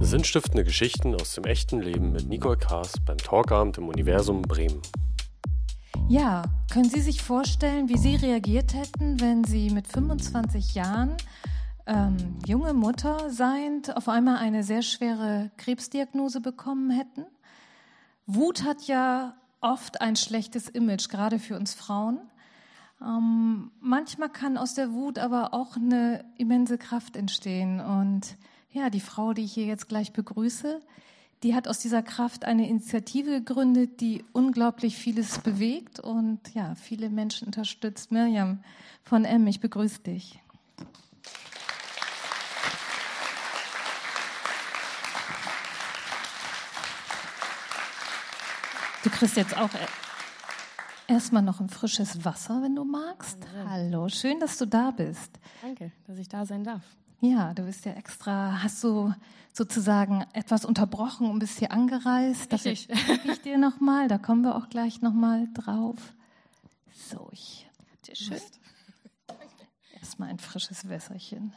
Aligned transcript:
Sinnstiftende 0.00 0.64
Geschichten 0.64 1.14
aus 1.14 1.34
dem 1.34 1.44
echten 1.44 1.80
Leben 1.80 2.12
mit 2.12 2.28
Nicole 2.28 2.56
Kaas 2.56 2.94
beim 3.06 3.18
Talkabend 3.18 3.78
im 3.78 3.88
Universum 3.88 4.42
Bremen. 4.42 4.82
Ja, 6.08 6.44
können 6.72 6.88
Sie 6.90 7.00
sich 7.00 7.22
vorstellen, 7.22 7.88
wie 7.88 7.96
Sie 7.96 8.16
reagiert 8.16 8.74
hätten, 8.74 9.20
wenn 9.20 9.44
Sie 9.44 9.70
mit 9.70 9.86
25 9.86 10.74
Jahren 10.74 11.16
ähm, 11.86 12.38
junge 12.46 12.74
Mutter 12.74 13.30
seiend 13.30 13.96
auf 13.96 14.08
einmal 14.08 14.38
eine 14.38 14.64
sehr 14.64 14.82
schwere 14.82 15.50
Krebsdiagnose 15.56 16.40
bekommen 16.40 16.90
hätten? 16.90 17.26
Wut 18.26 18.64
hat 18.64 18.82
ja 18.86 19.34
oft 19.60 20.00
ein 20.00 20.16
schlechtes 20.16 20.68
Image, 20.68 21.08
gerade 21.08 21.38
für 21.38 21.56
uns 21.56 21.74
Frauen. 21.74 22.20
Ähm, 23.00 23.70
manchmal 23.80 24.28
kann 24.28 24.56
aus 24.56 24.74
der 24.74 24.92
Wut 24.92 25.18
aber 25.18 25.54
auch 25.54 25.76
eine 25.76 26.24
immense 26.36 26.78
Kraft 26.78 27.16
entstehen. 27.16 27.80
Und 27.80 28.36
ja, 28.72 28.90
die 28.90 29.00
Frau, 29.00 29.32
die 29.32 29.44
ich 29.44 29.52
hier 29.52 29.66
jetzt 29.66 29.88
gleich 29.88 30.12
begrüße, 30.12 30.80
die 31.42 31.54
hat 31.54 31.68
aus 31.68 31.78
dieser 31.78 32.02
Kraft 32.02 32.44
eine 32.44 32.68
Initiative 32.68 33.42
gegründet, 33.42 34.00
die 34.00 34.24
unglaublich 34.32 34.96
vieles 34.96 35.38
bewegt 35.40 35.98
und 36.00 36.40
ja, 36.54 36.74
viele 36.76 37.10
Menschen 37.10 37.46
unterstützt. 37.46 38.12
Mirjam 38.12 38.62
von 39.02 39.24
M, 39.24 39.46
ich 39.46 39.60
begrüße 39.60 40.00
dich. 40.00 40.38
Du 49.02 49.10
kriegst 49.10 49.36
jetzt 49.36 49.56
auch 49.56 49.70
erstmal 51.08 51.42
noch 51.42 51.60
ein 51.60 51.68
frisches 51.68 52.24
Wasser, 52.24 52.62
wenn 52.62 52.76
du 52.76 52.84
magst. 52.84 53.38
Hallo, 53.66 54.08
schön, 54.08 54.38
dass 54.38 54.58
du 54.58 54.66
da 54.66 54.92
bist. 54.92 55.40
Danke, 55.60 55.90
dass 56.06 56.18
ich 56.18 56.28
da 56.28 56.46
sein 56.46 56.62
darf. 56.62 56.82
Ja, 57.22 57.54
du 57.54 57.62
bist 57.62 57.84
ja 57.84 57.92
extra, 57.92 58.64
hast 58.64 58.82
du 58.82 59.14
sozusagen 59.52 60.24
etwas 60.32 60.64
unterbrochen 60.64 61.30
und 61.30 61.38
bist 61.38 61.60
hier 61.60 61.70
angereist. 61.70 62.52
Das 62.52 62.64
Richtig. 62.64 62.98
ich 63.24 63.42
dir 63.42 63.58
nochmal, 63.58 64.08
da 64.08 64.18
kommen 64.18 64.42
wir 64.42 64.56
auch 64.56 64.68
gleich 64.68 65.02
nochmal 65.02 65.46
drauf. 65.54 66.14
So, 66.92 67.28
ich 67.30 67.68
dir 68.08 68.16
schön. 68.16 68.40
Erstmal 70.00 70.30
ein 70.30 70.40
frisches 70.40 70.88
Wässerchen. 70.88 71.54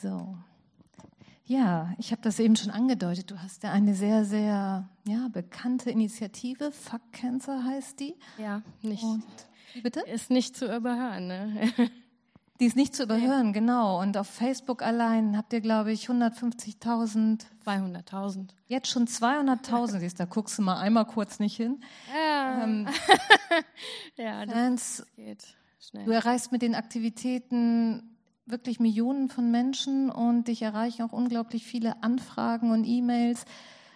So. 0.00 0.38
Ja, 1.44 1.92
ich 1.98 2.12
habe 2.12 2.22
das 2.22 2.38
eben 2.38 2.54
schon 2.54 2.70
angedeutet. 2.70 3.28
Du 3.32 3.42
hast 3.42 3.64
ja 3.64 3.72
eine 3.72 3.96
sehr, 3.96 4.24
sehr 4.24 4.88
ja, 5.04 5.28
bekannte 5.32 5.90
Initiative. 5.90 6.70
Fuck 6.70 7.10
Cancer 7.10 7.64
heißt 7.64 7.98
die. 7.98 8.14
Ja, 8.38 8.62
nicht. 8.82 9.02
Und, 9.02 9.24
bitte? 9.82 9.98
Ist 10.02 10.30
nicht 10.30 10.56
zu 10.56 10.72
überhören, 10.72 11.26
ne? 11.26 11.72
Die 12.62 12.66
ist 12.66 12.76
nicht 12.76 12.94
zu 12.94 13.02
überhören, 13.02 13.52
genau. 13.52 14.00
Und 14.00 14.16
auf 14.16 14.28
Facebook 14.28 14.82
allein 14.82 15.36
habt 15.36 15.52
ihr, 15.52 15.60
glaube 15.60 15.90
ich, 15.90 16.08
150.000. 16.08 17.40
200.000. 17.66 18.50
Jetzt 18.68 18.86
schon 18.86 19.08
200.000 19.08 19.98
siehst, 19.98 20.20
da 20.20 20.26
guckst 20.26 20.58
du 20.58 20.62
mal 20.62 20.78
einmal 20.78 21.04
kurz 21.04 21.40
nicht 21.40 21.56
hin. 21.56 21.82
Ja, 22.14 22.62
Ähm, 22.62 22.86
ja 24.16 24.46
das 24.46 24.54
Fans, 24.54 25.06
geht 25.16 25.56
schnell. 25.80 26.04
du 26.04 26.12
erreichst 26.12 26.52
mit 26.52 26.62
den 26.62 26.76
Aktivitäten 26.76 28.16
wirklich 28.46 28.78
Millionen 28.78 29.28
von 29.28 29.50
Menschen 29.50 30.08
und 30.08 30.46
dich 30.46 30.62
erreichen 30.62 31.02
auch 31.02 31.12
unglaublich 31.12 31.64
viele 31.64 32.04
Anfragen 32.04 32.70
und 32.70 32.84
E-Mails. 32.84 33.44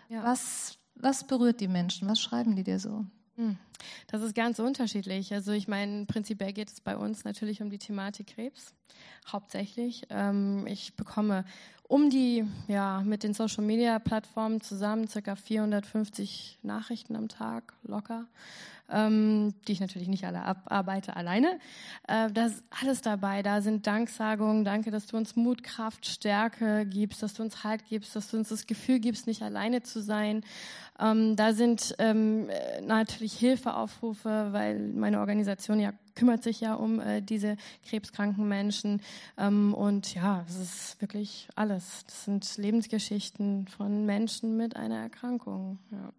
Ja. 0.08 0.24
Was, 0.24 0.76
was 0.96 1.24
berührt 1.24 1.60
die 1.60 1.68
Menschen? 1.68 2.08
Was 2.08 2.20
schreiben 2.20 2.56
die 2.56 2.64
dir 2.64 2.80
so? 2.80 3.06
Hm. 3.36 3.56
Das 4.08 4.22
ist 4.22 4.34
ganz 4.34 4.58
unterschiedlich. 4.58 5.32
Also 5.32 5.52
ich 5.52 5.68
meine, 5.68 6.06
prinzipiell 6.06 6.52
geht 6.52 6.70
es 6.70 6.80
bei 6.80 6.96
uns 6.96 7.24
natürlich 7.24 7.60
um 7.62 7.70
die 7.70 7.78
Thematik 7.78 8.28
Krebs, 8.28 8.72
hauptsächlich. 9.30 10.06
Ähm, 10.10 10.66
ich 10.66 10.94
bekomme 10.94 11.44
um 11.88 12.10
die, 12.10 12.44
ja, 12.66 13.02
mit 13.04 13.22
den 13.22 13.34
Social-Media-Plattformen 13.34 14.60
zusammen 14.60 15.06
circa 15.08 15.36
450 15.36 16.58
Nachrichten 16.62 17.14
am 17.14 17.28
Tag, 17.28 17.74
locker, 17.84 18.26
ähm, 18.90 19.54
die 19.66 19.72
ich 19.72 19.80
natürlich 19.80 20.08
nicht 20.08 20.24
alle 20.24 20.42
abarbeite 20.42 21.16
alleine. 21.16 21.58
Äh, 22.08 22.30
da 22.32 22.46
ist 22.46 22.62
alles 22.80 23.00
dabei. 23.00 23.42
Da 23.42 23.60
sind 23.60 23.86
Danksagungen. 23.86 24.64
Danke, 24.64 24.90
dass 24.90 25.06
du 25.06 25.16
uns 25.16 25.36
Mut, 25.36 25.62
Kraft, 25.62 26.06
Stärke 26.06 26.86
gibst, 26.86 27.22
dass 27.22 27.34
du 27.34 27.42
uns 27.42 27.64
Halt 27.64 27.84
gibst, 27.88 28.14
dass 28.16 28.30
du 28.30 28.36
uns 28.36 28.48
das 28.48 28.66
Gefühl 28.66 29.00
gibst, 29.00 29.26
nicht 29.26 29.42
alleine 29.42 29.82
zu 29.82 30.00
sein. 30.00 30.42
Ähm, 30.98 31.36
da 31.36 31.52
sind 31.52 31.94
ähm, 31.98 32.48
äh, 32.48 32.80
natürlich 32.80 33.34
Hilfeaufrufe, 33.34 34.48
weil 34.52 34.78
meine 34.78 35.20
Organisation 35.20 35.80
ja 35.80 35.92
kümmert 36.16 36.42
sich 36.42 36.60
ja 36.60 36.74
um 36.74 36.98
äh, 36.98 37.20
diese 37.20 37.56
krebskranken 37.88 38.48
Menschen. 38.48 39.02
Ähm, 39.36 39.74
und 39.74 40.14
ja, 40.14 40.44
es 40.48 40.56
ist 40.56 41.00
wirklich 41.00 41.48
alles. 41.54 42.04
Das 42.06 42.24
sind 42.24 42.56
Lebensgeschichten 42.56 43.68
von 43.68 44.04
Menschen 44.06 44.56
mit 44.56 44.74
einer 44.74 44.96
Erkrankung. 44.96 45.78
Ja. 45.92 46.12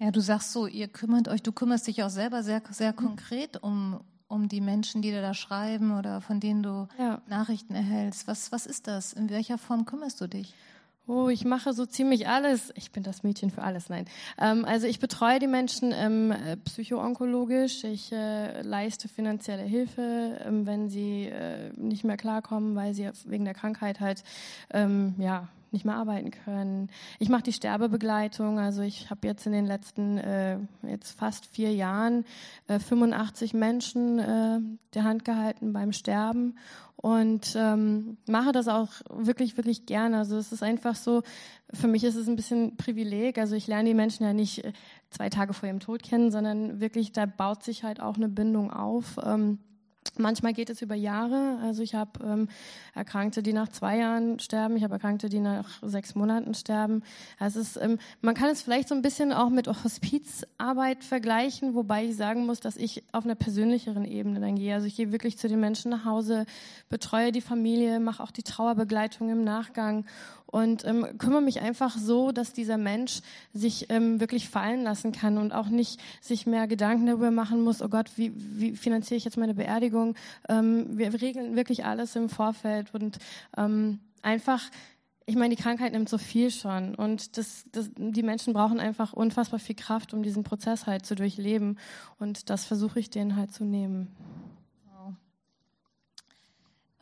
Ja, 0.00 0.10
du 0.10 0.20
sagst 0.20 0.52
so, 0.52 0.66
ihr 0.66 0.88
kümmert 0.88 1.28
euch, 1.28 1.42
du 1.42 1.52
kümmerst 1.52 1.86
dich 1.86 2.02
auch 2.02 2.08
selber 2.08 2.42
sehr, 2.42 2.62
sehr 2.70 2.94
konkret 2.94 3.62
um, 3.62 4.00
um 4.28 4.48
die 4.48 4.62
Menschen, 4.62 5.02
die 5.02 5.10
dir 5.10 5.20
da 5.20 5.34
schreiben 5.34 5.96
oder 5.96 6.22
von 6.22 6.40
denen 6.40 6.62
du 6.62 6.88
Ja. 6.98 7.20
Nachrichten 7.28 7.74
erhältst. 7.74 8.26
Was, 8.26 8.50
was 8.50 8.64
ist 8.64 8.86
das? 8.86 9.12
In 9.12 9.28
welcher 9.28 9.58
Form 9.58 9.84
kümmerst 9.84 10.18
du 10.22 10.26
dich? 10.26 10.54
Oh, 11.06 11.28
ich 11.28 11.44
mache 11.44 11.74
so 11.74 11.84
ziemlich 11.84 12.28
alles. 12.28 12.72
Ich 12.76 12.92
bin 12.92 13.02
das 13.02 13.24
Mädchen 13.24 13.50
für 13.50 13.62
alles, 13.62 13.90
nein. 13.90 14.06
Ähm, 14.38 14.64
also 14.64 14.86
ich 14.86 15.00
betreue 15.00 15.38
die 15.38 15.48
Menschen 15.48 15.92
ähm, 15.92 16.30
äh, 16.30 16.56
psychoonkologisch. 16.56 17.84
Ich 17.84 18.10
äh, 18.10 18.62
leiste 18.62 19.06
finanzielle 19.08 19.64
Hilfe, 19.64 20.40
ähm, 20.46 20.64
wenn 20.66 20.88
sie 20.88 21.24
äh, 21.26 21.72
nicht 21.76 22.04
mehr 22.04 22.16
klarkommen, 22.16 22.74
weil 22.74 22.94
sie 22.94 23.10
wegen 23.26 23.44
der 23.44 23.54
Krankheit 23.54 24.00
halt 24.00 24.22
ähm, 24.72 25.14
ja 25.18 25.48
nicht 25.72 25.84
mehr 25.84 25.96
arbeiten 25.96 26.30
können. 26.30 26.90
Ich 27.18 27.28
mache 27.28 27.42
die 27.42 27.52
Sterbebegleitung. 27.52 28.58
Also 28.58 28.82
ich 28.82 29.10
habe 29.10 29.26
jetzt 29.26 29.46
in 29.46 29.52
den 29.52 29.66
letzten 29.66 30.18
äh, 30.18 30.58
jetzt 30.82 31.18
fast 31.18 31.46
vier 31.46 31.72
Jahren 31.72 32.24
äh, 32.68 32.78
85 32.78 33.54
Menschen 33.54 34.18
äh, 34.18 34.60
der 34.94 35.04
Hand 35.04 35.24
gehalten 35.24 35.72
beim 35.72 35.92
Sterben 35.92 36.56
und 36.96 37.54
ähm, 37.56 38.18
mache 38.28 38.52
das 38.52 38.68
auch 38.68 38.88
wirklich, 39.08 39.56
wirklich 39.56 39.86
gerne. 39.86 40.18
Also 40.18 40.36
es 40.36 40.52
ist 40.52 40.62
einfach 40.62 40.94
so, 40.94 41.22
für 41.72 41.88
mich 41.88 42.04
ist 42.04 42.14
es 42.14 42.28
ein 42.28 42.36
bisschen 42.36 42.76
Privileg. 42.76 43.38
Also 43.38 43.56
ich 43.56 43.66
lerne 43.66 43.88
die 43.88 43.94
Menschen 43.94 44.24
ja 44.24 44.34
nicht 44.34 44.64
äh, 44.64 44.72
zwei 45.08 45.30
Tage 45.30 45.54
vor 45.54 45.66
ihrem 45.66 45.80
Tod 45.80 46.02
kennen, 46.02 46.30
sondern 46.30 46.80
wirklich, 46.80 47.12
da 47.12 47.24
baut 47.24 47.62
sich 47.62 47.84
halt 47.84 48.00
auch 48.00 48.16
eine 48.16 48.28
Bindung 48.28 48.70
auf. 48.70 49.18
Ähm, 49.24 49.60
Manchmal 50.18 50.52
geht 50.52 50.70
es 50.70 50.82
über 50.82 50.94
Jahre. 50.94 51.58
Also 51.62 51.82
ich 51.82 51.94
habe 51.94 52.24
ähm, 52.24 52.48
Erkrankte, 52.94 53.42
die 53.42 53.52
nach 53.52 53.68
zwei 53.68 53.98
Jahren 53.98 54.38
sterben. 54.38 54.76
Ich 54.76 54.84
habe 54.84 54.94
Erkrankte, 54.94 55.28
die 55.28 55.40
nach 55.40 55.68
sechs 55.82 56.14
Monaten 56.14 56.54
sterben. 56.54 57.02
Also 57.38 57.60
es 57.60 57.76
ist, 57.76 57.82
ähm, 57.82 57.98
man 58.20 58.34
kann 58.34 58.50
es 58.50 58.62
vielleicht 58.62 58.88
so 58.88 58.94
ein 58.94 59.02
bisschen 59.02 59.32
auch 59.32 59.50
mit 59.50 59.68
Hospizarbeit 59.68 61.04
vergleichen, 61.04 61.74
wobei 61.74 62.06
ich 62.06 62.16
sagen 62.16 62.46
muss, 62.46 62.60
dass 62.60 62.76
ich 62.76 63.04
auf 63.12 63.24
einer 63.24 63.34
persönlicheren 63.34 64.04
Ebene 64.04 64.40
dann 64.40 64.56
gehe. 64.56 64.74
Also 64.74 64.86
ich 64.86 64.96
gehe 64.96 65.12
wirklich 65.12 65.38
zu 65.38 65.48
den 65.48 65.60
Menschen 65.60 65.90
nach 65.90 66.04
Hause, 66.04 66.46
betreue 66.88 67.32
die 67.32 67.40
Familie, 67.40 68.00
mache 68.00 68.22
auch 68.22 68.30
die 68.30 68.42
Trauerbegleitung 68.42 69.30
im 69.30 69.44
Nachgang 69.44 70.04
und 70.50 70.84
ähm, 70.84 71.06
kümmere 71.18 71.42
mich 71.42 71.60
einfach 71.60 71.96
so, 71.96 72.32
dass 72.32 72.52
dieser 72.52 72.76
Mensch 72.76 73.20
sich 73.52 73.90
ähm, 73.90 74.20
wirklich 74.20 74.48
fallen 74.48 74.82
lassen 74.82 75.12
kann 75.12 75.38
und 75.38 75.52
auch 75.52 75.68
nicht 75.68 76.00
sich 76.20 76.46
mehr 76.46 76.66
Gedanken 76.66 77.06
darüber 77.06 77.30
machen 77.30 77.62
muss, 77.62 77.82
oh 77.82 77.88
Gott, 77.88 78.10
wie, 78.16 78.32
wie 78.34 78.76
finanziere 78.76 79.16
ich 79.16 79.24
jetzt 79.24 79.36
meine 79.36 79.54
Beerdigung? 79.54 80.16
Ähm, 80.48 80.98
wir 80.98 81.12
regeln 81.20 81.56
wirklich 81.56 81.84
alles 81.84 82.16
im 82.16 82.28
Vorfeld 82.28 82.92
und 82.94 83.18
ähm, 83.56 84.00
einfach 84.22 84.62
ich 85.26 85.36
meine, 85.36 85.54
die 85.54 85.62
Krankheit 85.62 85.92
nimmt 85.92 86.08
so 86.08 86.18
viel 86.18 86.50
schon 86.50 86.96
und 86.96 87.36
das, 87.38 87.64
das, 87.70 87.88
die 87.96 88.22
Menschen 88.24 88.52
brauchen 88.52 88.80
einfach 88.80 89.12
unfassbar 89.12 89.60
viel 89.60 89.76
Kraft, 89.76 90.12
um 90.12 90.24
diesen 90.24 90.42
Prozess 90.42 90.86
halt 90.88 91.06
zu 91.06 91.14
durchleben 91.14 91.78
und 92.18 92.50
das 92.50 92.64
versuche 92.64 92.98
ich 92.98 93.10
denen 93.10 93.36
halt 93.36 93.52
zu 93.52 93.64
nehmen. 93.64 94.08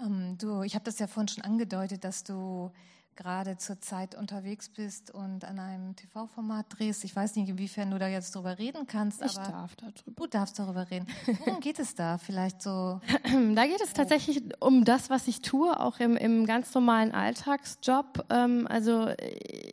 Ähm, 0.00 0.36
du, 0.38 0.62
ich 0.62 0.74
habe 0.74 0.84
das 0.84 0.98
ja 0.98 1.06
vorhin 1.06 1.28
schon 1.28 1.44
angedeutet, 1.44 2.04
dass 2.04 2.22
du 2.22 2.70
gerade 3.18 3.56
zurzeit 3.56 4.14
unterwegs 4.14 4.68
bist 4.68 5.10
und 5.10 5.44
an 5.44 5.58
einem 5.58 5.96
TV-Format 5.96 6.66
drehst. 6.68 7.02
Ich 7.02 7.16
weiß 7.16 7.34
nicht, 7.34 7.48
inwiefern 7.48 7.90
du 7.90 7.98
da 7.98 8.06
jetzt 8.06 8.32
drüber 8.34 8.58
reden 8.58 8.86
kannst, 8.86 9.20
Ich 9.24 9.36
aber 9.36 9.50
darf 9.50 9.74
darüber. 9.74 10.12
du 10.14 10.26
darfst 10.28 10.56
darüber 10.56 10.88
reden. 10.88 11.08
Worum 11.44 11.58
geht 11.58 11.80
es 11.80 11.96
da? 11.96 12.18
Vielleicht 12.18 12.62
so. 12.62 13.00
Da 13.54 13.66
geht 13.66 13.80
es 13.82 13.92
tatsächlich 13.92 14.42
um 14.60 14.84
das, 14.84 15.10
was 15.10 15.26
ich 15.26 15.42
tue, 15.42 15.78
auch 15.80 15.98
im, 15.98 16.16
im 16.16 16.46
ganz 16.46 16.72
normalen 16.74 17.12
Alltagsjob. 17.12 18.24
Ähm, 18.30 18.68
also 18.68 19.08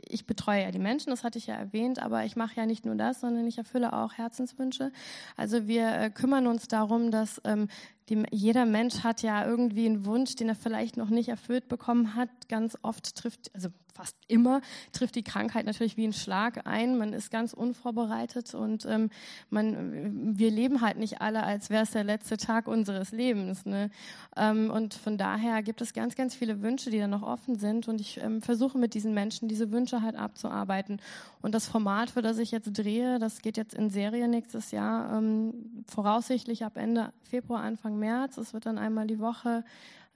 ich 0.07 0.25
betreue 0.25 0.63
ja 0.63 0.71
die 0.71 0.79
Menschen, 0.79 1.11
das 1.11 1.23
hatte 1.23 1.37
ich 1.37 1.47
ja 1.47 1.55
erwähnt, 1.55 1.99
aber 1.99 2.25
ich 2.25 2.35
mache 2.35 2.55
ja 2.55 2.65
nicht 2.65 2.85
nur 2.85 2.95
das, 2.95 3.21
sondern 3.21 3.45
ich 3.45 3.59
erfülle 3.59 3.93
auch 3.93 4.13
Herzenswünsche. 4.13 4.91
Also 5.37 5.67
wir 5.67 5.87
äh, 5.93 6.09
kümmern 6.09 6.47
uns 6.47 6.67
darum, 6.67 7.11
dass 7.11 7.39
ähm, 7.43 7.67
die, 8.09 8.23
jeder 8.31 8.65
Mensch 8.65 9.03
hat 9.03 9.21
ja 9.21 9.45
irgendwie 9.45 9.85
einen 9.85 10.05
Wunsch, 10.05 10.35
den 10.35 10.49
er 10.49 10.55
vielleicht 10.55 10.97
noch 10.97 11.09
nicht 11.09 11.29
erfüllt 11.29 11.67
bekommen 11.67 12.15
hat. 12.15 12.29
Ganz 12.49 12.77
oft 12.81 13.15
trifft, 13.15 13.53
also 13.53 13.69
fast 13.95 14.17
immer 14.27 14.61
trifft 14.91 15.15
die 15.15 15.23
Krankheit 15.23 15.65
natürlich 15.65 15.97
wie 15.97 16.05
ein 16.05 16.13
Schlag 16.13 16.67
ein. 16.67 16.97
Man 16.97 17.13
ist 17.13 17.31
ganz 17.31 17.53
unvorbereitet 17.53 18.53
und 18.53 18.85
ähm, 18.85 19.09
man, 19.49 20.37
wir 20.37 20.51
leben 20.51 20.81
halt 20.81 20.97
nicht 20.97 21.21
alle, 21.21 21.43
als 21.43 21.69
wäre 21.69 21.83
es 21.83 21.91
der 21.91 22.03
letzte 22.03 22.37
Tag 22.37 22.67
unseres 22.67 23.11
Lebens. 23.11 23.65
Ne? 23.65 23.89
Ähm, 24.35 24.69
und 24.69 24.93
von 24.93 25.17
daher 25.17 25.63
gibt 25.63 25.81
es 25.81 25.93
ganz, 25.93 26.15
ganz 26.15 26.35
viele 26.35 26.61
Wünsche, 26.61 26.89
die 26.89 26.99
da 26.99 27.07
noch 27.07 27.23
offen 27.23 27.57
sind. 27.57 27.87
Und 27.87 28.01
ich 28.01 28.19
ähm, 28.21 28.41
versuche 28.41 28.77
mit 28.77 28.93
diesen 28.93 29.13
Menschen 29.13 29.47
diese 29.47 29.71
Wünsche 29.71 30.01
halt 30.01 30.15
abzuarbeiten. 30.15 30.99
Und 31.41 31.55
das 31.55 31.67
Format, 31.67 32.09
für 32.09 32.21
das 32.21 32.37
ich 32.37 32.51
jetzt 32.51 32.71
drehe, 32.73 33.17
das 33.17 33.41
geht 33.41 33.55
jetzt 33.55 33.73
in 33.73 33.89
Serie 33.89 34.27
nächstes 34.27 34.71
Jahr, 34.71 35.17
ähm, 35.17 35.83
voraussichtlich 35.87 36.65
ab 36.65 36.75
Ende 36.75 37.13
Februar, 37.23 37.61
Anfang 37.61 37.97
März. 37.97 38.37
Es 38.37 38.53
wird 38.53 38.65
dann 38.65 38.77
einmal 38.77 39.07
die 39.07 39.19
Woche 39.19 39.63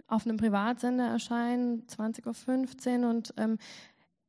auf 0.10 0.26
einem 0.26 0.38
Privatsender 0.38 1.08
erscheinen, 1.08 1.86
20.15 1.88 3.04
Uhr 3.04 3.10
und 3.10 3.34
ähm, 3.38 3.58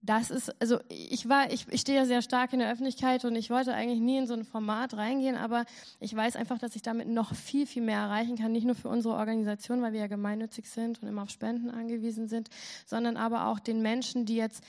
das 0.03 0.31
ist, 0.31 0.55
also 0.63 0.79
ich 0.89 1.29
war, 1.29 1.53
ich, 1.53 1.67
ich 1.69 1.83
stehe 1.83 1.99
ja 1.99 2.07
sehr 2.07 2.23
stark 2.23 2.55
in 2.55 2.59
der 2.61 2.73
Öffentlichkeit 2.73 3.25
und 3.27 3.37
ich 3.37 3.51
wollte 3.51 3.75
eigentlich 3.75 4.01
nie 4.01 4.17
in 4.17 4.27
so 4.27 4.33
ein 4.33 4.45
Format 4.45 4.95
reingehen, 4.95 5.37
aber 5.37 5.67
ich 5.99 6.15
weiß 6.17 6.37
einfach, 6.37 6.59
dass 6.59 6.75
ich 6.75 6.81
damit 6.81 7.09
noch 7.09 7.35
viel, 7.35 7.67
viel 7.67 7.83
mehr 7.83 7.99
erreichen 7.99 8.37
kann, 8.37 8.53
nicht 8.53 8.65
nur 8.65 8.75
für 8.75 8.89
unsere 8.89 9.15
Organisation, 9.15 9.83
weil 9.83 9.93
wir 9.93 10.01
ja 10.01 10.07
gemeinnützig 10.07 10.71
sind 10.71 11.03
und 11.03 11.09
immer 11.09 11.23
auf 11.23 11.31
Spenden 11.31 11.71
angewiesen 11.71 12.29
sind, 12.29 12.49
sondern 12.87 13.19
aber 13.19 13.47
auch 13.47 13.61
den 13.61 13.83
Menschen, 13.83 14.25
die 14.25 14.37
jetzt 14.37 14.65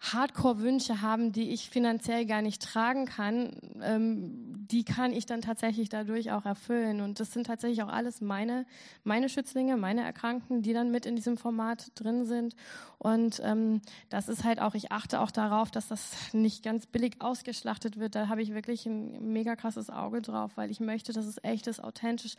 Hardcore-Wünsche 0.00 1.00
haben, 1.00 1.32
die 1.32 1.50
ich 1.50 1.70
finanziell 1.70 2.26
gar 2.26 2.42
nicht 2.42 2.62
tragen 2.62 3.06
kann, 3.06 3.56
ähm, 3.82 4.66
die 4.70 4.84
kann 4.84 5.12
ich 5.12 5.26
dann 5.26 5.40
tatsächlich 5.40 5.88
dadurch 5.88 6.32
auch 6.32 6.44
erfüllen. 6.44 7.00
Und 7.00 7.18
das 7.18 7.32
sind 7.32 7.46
tatsächlich 7.46 7.82
auch 7.82 7.88
alles 7.88 8.20
meine, 8.20 8.66
meine 9.04 9.28
Schützlinge, 9.28 9.76
meine 9.76 10.02
Erkrankten, 10.02 10.62
die 10.62 10.72
dann 10.72 10.90
mit 10.90 11.06
in 11.06 11.16
diesem 11.16 11.36
Format 11.38 11.92
drin 11.94 12.26
sind. 12.26 12.54
Und 12.98 13.40
ähm, 13.42 13.80
das 14.10 14.28
ist 14.28 14.44
halt 14.44 14.60
auch, 14.60 14.74
ich 14.74 14.92
achte 14.92 15.20
auch 15.20 15.30
darauf, 15.30 15.70
dass 15.70 15.88
das 15.88 16.32
nicht 16.32 16.62
ganz 16.62 16.86
billig 16.86 17.16
ausgeschlachtet 17.20 17.98
wird. 17.98 18.14
Da 18.14 18.28
habe 18.28 18.42
ich 18.42 18.52
wirklich 18.52 18.86
ein 18.86 19.32
mega 19.32 19.56
krasses 19.56 19.88
Auge 19.88 20.20
drauf, 20.20 20.52
weil 20.56 20.70
ich 20.70 20.80
möchte, 20.80 21.12
dass 21.12 21.26
es 21.26 21.42
echt 21.42 21.66
ist, 21.68 21.82
authentisch, 21.82 22.34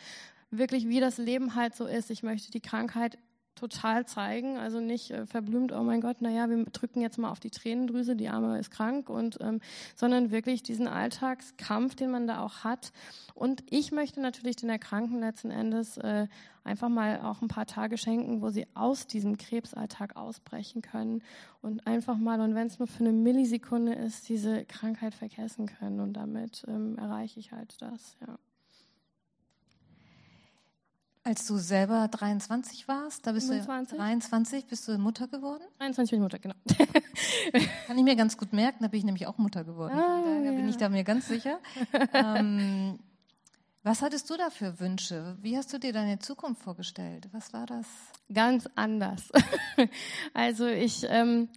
wirklich 0.51 0.87
wie 0.87 0.99
das 0.99 1.17
Leben 1.17 1.55
halt 1.55 1.75
so 1.75 1.85
ist. 1.85 2.11
Ich 2.11 2.23
möchte 2.23 2.51
die 2.51 2.61
Krankheit 2.61 3.17
total 3.57 4.05
zeigen, 4.05 4.57
also 4.57 4.79
nicht 4.79 5.11
äh, 5.11 5.25
verblümt, 5.25 5.71
oh 5.71 5.83
mein 5.83 6.01
Gott, 6.01 6.21
naja, 6.21 6.49
wir 6.49 6.63
drücken 6.65 7.01
jetzt 7.01 7.17
mal 7.17 7.29
auf 7.29 7.39
die 7.39 7.49
Tränendrüse, 7.49 8.15
die 8.15 8.29
Arme 8.29 8.57
ist 8.59 8.71
krank, 8.71 9.09
und, 9.09 9.37
ähm, 9.41 9.59
sondern 9.95 10.31
wirklich 10.31 10.63
diesen 10.63 10.87
Alltagskampf, 10.87 11.95
den 11.95 12.11
man 12.11 12.27
da 12.27 12.41
auch 12.43 12.63
hat. 12.63 12.91
Und 13.35 13.63
ich 13.69 13.91
möchte 13.91 14.21
natürlich 14.21 14.55
den 14.55 14.69
Erkrankten 14.69 15.19
letzten 15.19 15.51
Endes 15.51 15.97
äh, 15.97 16.27
einfach 16.63 16.89
mal 16.89 17.21
auch 17.21 17.41
ein 17.41 17.47
paar 17.47 17.65
Tage 17.65 17.97
schenken, 17.97 18.41
wo 18.41 18.49
sie 18.49 18.67
aus 18.73 19.07
diesem 19.07 19.37
Krebsalltag 19.37 20.15
ausbrechen 20.15 20.81
können 20.81 21.23
und 21.61 21.87
einfach 21.87 22.17
mal, 22.17 22.41
und 22.41 22.55
wenn 22.55 22.67
es 22.67 22.79
nur 22.79 22.87
für 22.87 23.03
eine 23.03 23.13
Millisekunde 23.13 23.93
ist, 23.93 24.29
diese 24.29 24.65
Krankheit 24.65 25.15
vergessen 25.15 25.67
können. 25.67 25.99
Und 25.99 26.13
damit 26.13 26.65
ähm, 26.67 26.97
erreiche 26.97 27.39
ich 27.39 27.51
halt 27.51 27.81
das, 27.81 28.17
ja. 28.21 28.37
Als 31.27 31.45
du 31.45 31.57
selber 31.57 32.07
23 32.07 32.87
warst, 32.87 33.27
da 33.27 33.33
bist 33.33 33.49
25. 33.49 33.97
du 33.97 34.01
23, 34.01 34.65
bist 34.65 34.87
du 34.87 34.97
Mutter 34.97 35.27
geworden? 35.27 35.61
23 35.77 36.11
bin 36.11 36.19
ich 36.19 36.23
Mutter, 36.23 36.39
genau. 36.39 36.55
Kann 37.85 37.97
ich 37.97 38.03
mir 38.05 38.15
ganz 38.15 38.37
gut 38.37 38.53
merken, 38.53 38.77
da 38.83 38.87
bin 38.87 38.99
ich 38.99 39.03
nämlich 39.03 39.27
auch 39.27 39.37
Mutter 39.37 39.65
geworden. 39.65 39.91
Ah, 39.93 40.21
Daher 40.23 40.41
ja. 40.41 40.51
bin 40.53 40.69
ich 40.69 40.77
da 40.77 40.87
mir 40.87 41.03
ganz 41.03 41.27
sicher. 41.27 41.59
ähm, 42.13 42.97
was 43.83 44.01
hattest 44.01 44.29
du 44.29 44.37
da 44.37 44.49
für 44.49 44.79
Wünsche? 44.79 45.35
Wie 45.41 45.57
hast 45.57 45.73
du 45.73 45.79
dir 45.79 45.91
deine 45.91 46.17
Zukunft 46.19 46.61
vorgestellt? 46.61 47.27
Was 47.33 47.51
war 47.51 47.65
das? 47.65 47.87
Ganz 48.33 48.69
anders. 48.75 49.29
also 50.33 50.65
ich 50.65 51.05
ähm, 51.09 51.49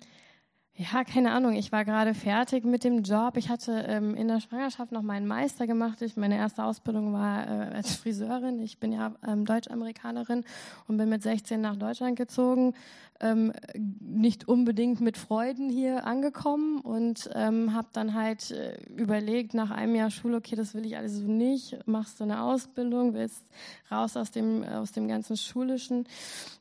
ja, 0.80 1.04
keine 1.04 1.32
Ahnung. 1.32 1.52
Ich 1.52 1.72
war 1.72 1.84
gerade 1.84 2.14
fertig 2.14 2.64
mit 2.64 2.84
dem 2.84 3.02
Job. 3.02 3.36
Ich 3.36 3.50
hatte 3.50 3.84
ähm, 3.86 4.14
in 4.14 4.28
der 4.28 4.40
Schwangerschaft 4.40 4.92
noch 4.92 5.02
meinen 5.02 5.26
Meister 5.26 5.66
gemacht. 5.66 6.00
Ich, 6.00 6.16
meine 6.16 6.38
erste 6.38 6.64
Ausbildung 6.64 7.12
war 7.12 7.46
äh, 7.46 7.74
als 7.74 7.96
Friseurin. 7.96 8.58
Ich 8.60 8.78
bin 8.78 8.90
ja 8.90 9.12
ähm, 9.26 9.44
Deutsch-Amerikanerin 9.44 10.42
und 10.88 10.96
bin 10.96 11.10
mit 11.10 11.22
16 11.22 11.60
nach 11.60 11.76
Deutschland 11.76 12.16
gezogen 12.16 12.72
ähm, 13.20 13.52
nicht 14.00 14.48
unbedingt 14.48 15.00
mit 15.00 15.18
Freuden 15.18 15.68
hier 15.68 16.06
angekommen 16.06 16.80
und 16.80 17.28
ähm, 17.34 17.74
habe 17.74 17.88
dann 17.92 18.14
halt 18.14 18.50
äh, 18.50 18.80
überlegt 18.96 19.52
nach 19.52 19.70
einem 19.70 19.94
Jahr 19.94 20.10
Schule, 20.10 20.38
okay, 20.38 20.56
das 20.56 20.74
will 20.74 20.86
ich 20.86 20.96
alles 20.96 21.16
so 21.16 21.24
nicht, 21.24 21.78
machst 21.86 22.18
du 22.18 22.24
eine 22.24 22.42
Ausbildung, 22.42 23.12
willst 23.12 23.44
raus 23.90 24.16
aus 24.16 24.30
dem 24.30 24.64
aus 24.64 24.92
dem 24.92 25.06
ganzen 25.06 25.36
schulischen. 25.36 25.98
Und 25.98 26.06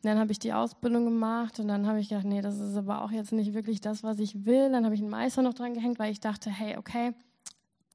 dann 0.04 0.19
habe 0.19 0.31
ich 0.31 0.39
die 0.39 0.51
Ausbildung 0.51 1.06
gemacht 1.06 1.60
und 1.60 1.69
dann 1.69 1.88
habe 1.88 2.01
ich 2.01 2.10
gedacht, 2.10 2.25
nee, 2.25 2.42
das 2.42 2.60
ist 2.60 2.75
aber 2.75 3.04
auch 3.04 3.12
jetzt 3.12 3.31
nicht 3.31 3.54
wirklich 3.54 3.80
das, 3.80 4.04
was 4.04 4.08
ich 4.17 4.45
will. 4.45 4.71
Dann 4.71 4.85
habe 4.85 4.95
ich 4.95 5.01
einen 5.01 5.11
Meister 5.11 5.44
noch 5.44 5.53
dran 5.53 5.75
gehängt, 5.75 6.00
weil 6.00 6.11
ich 6.11 6.19
dachte, 6.19 6.50
hey, 6.50 6.77
okay, 6.77 7.13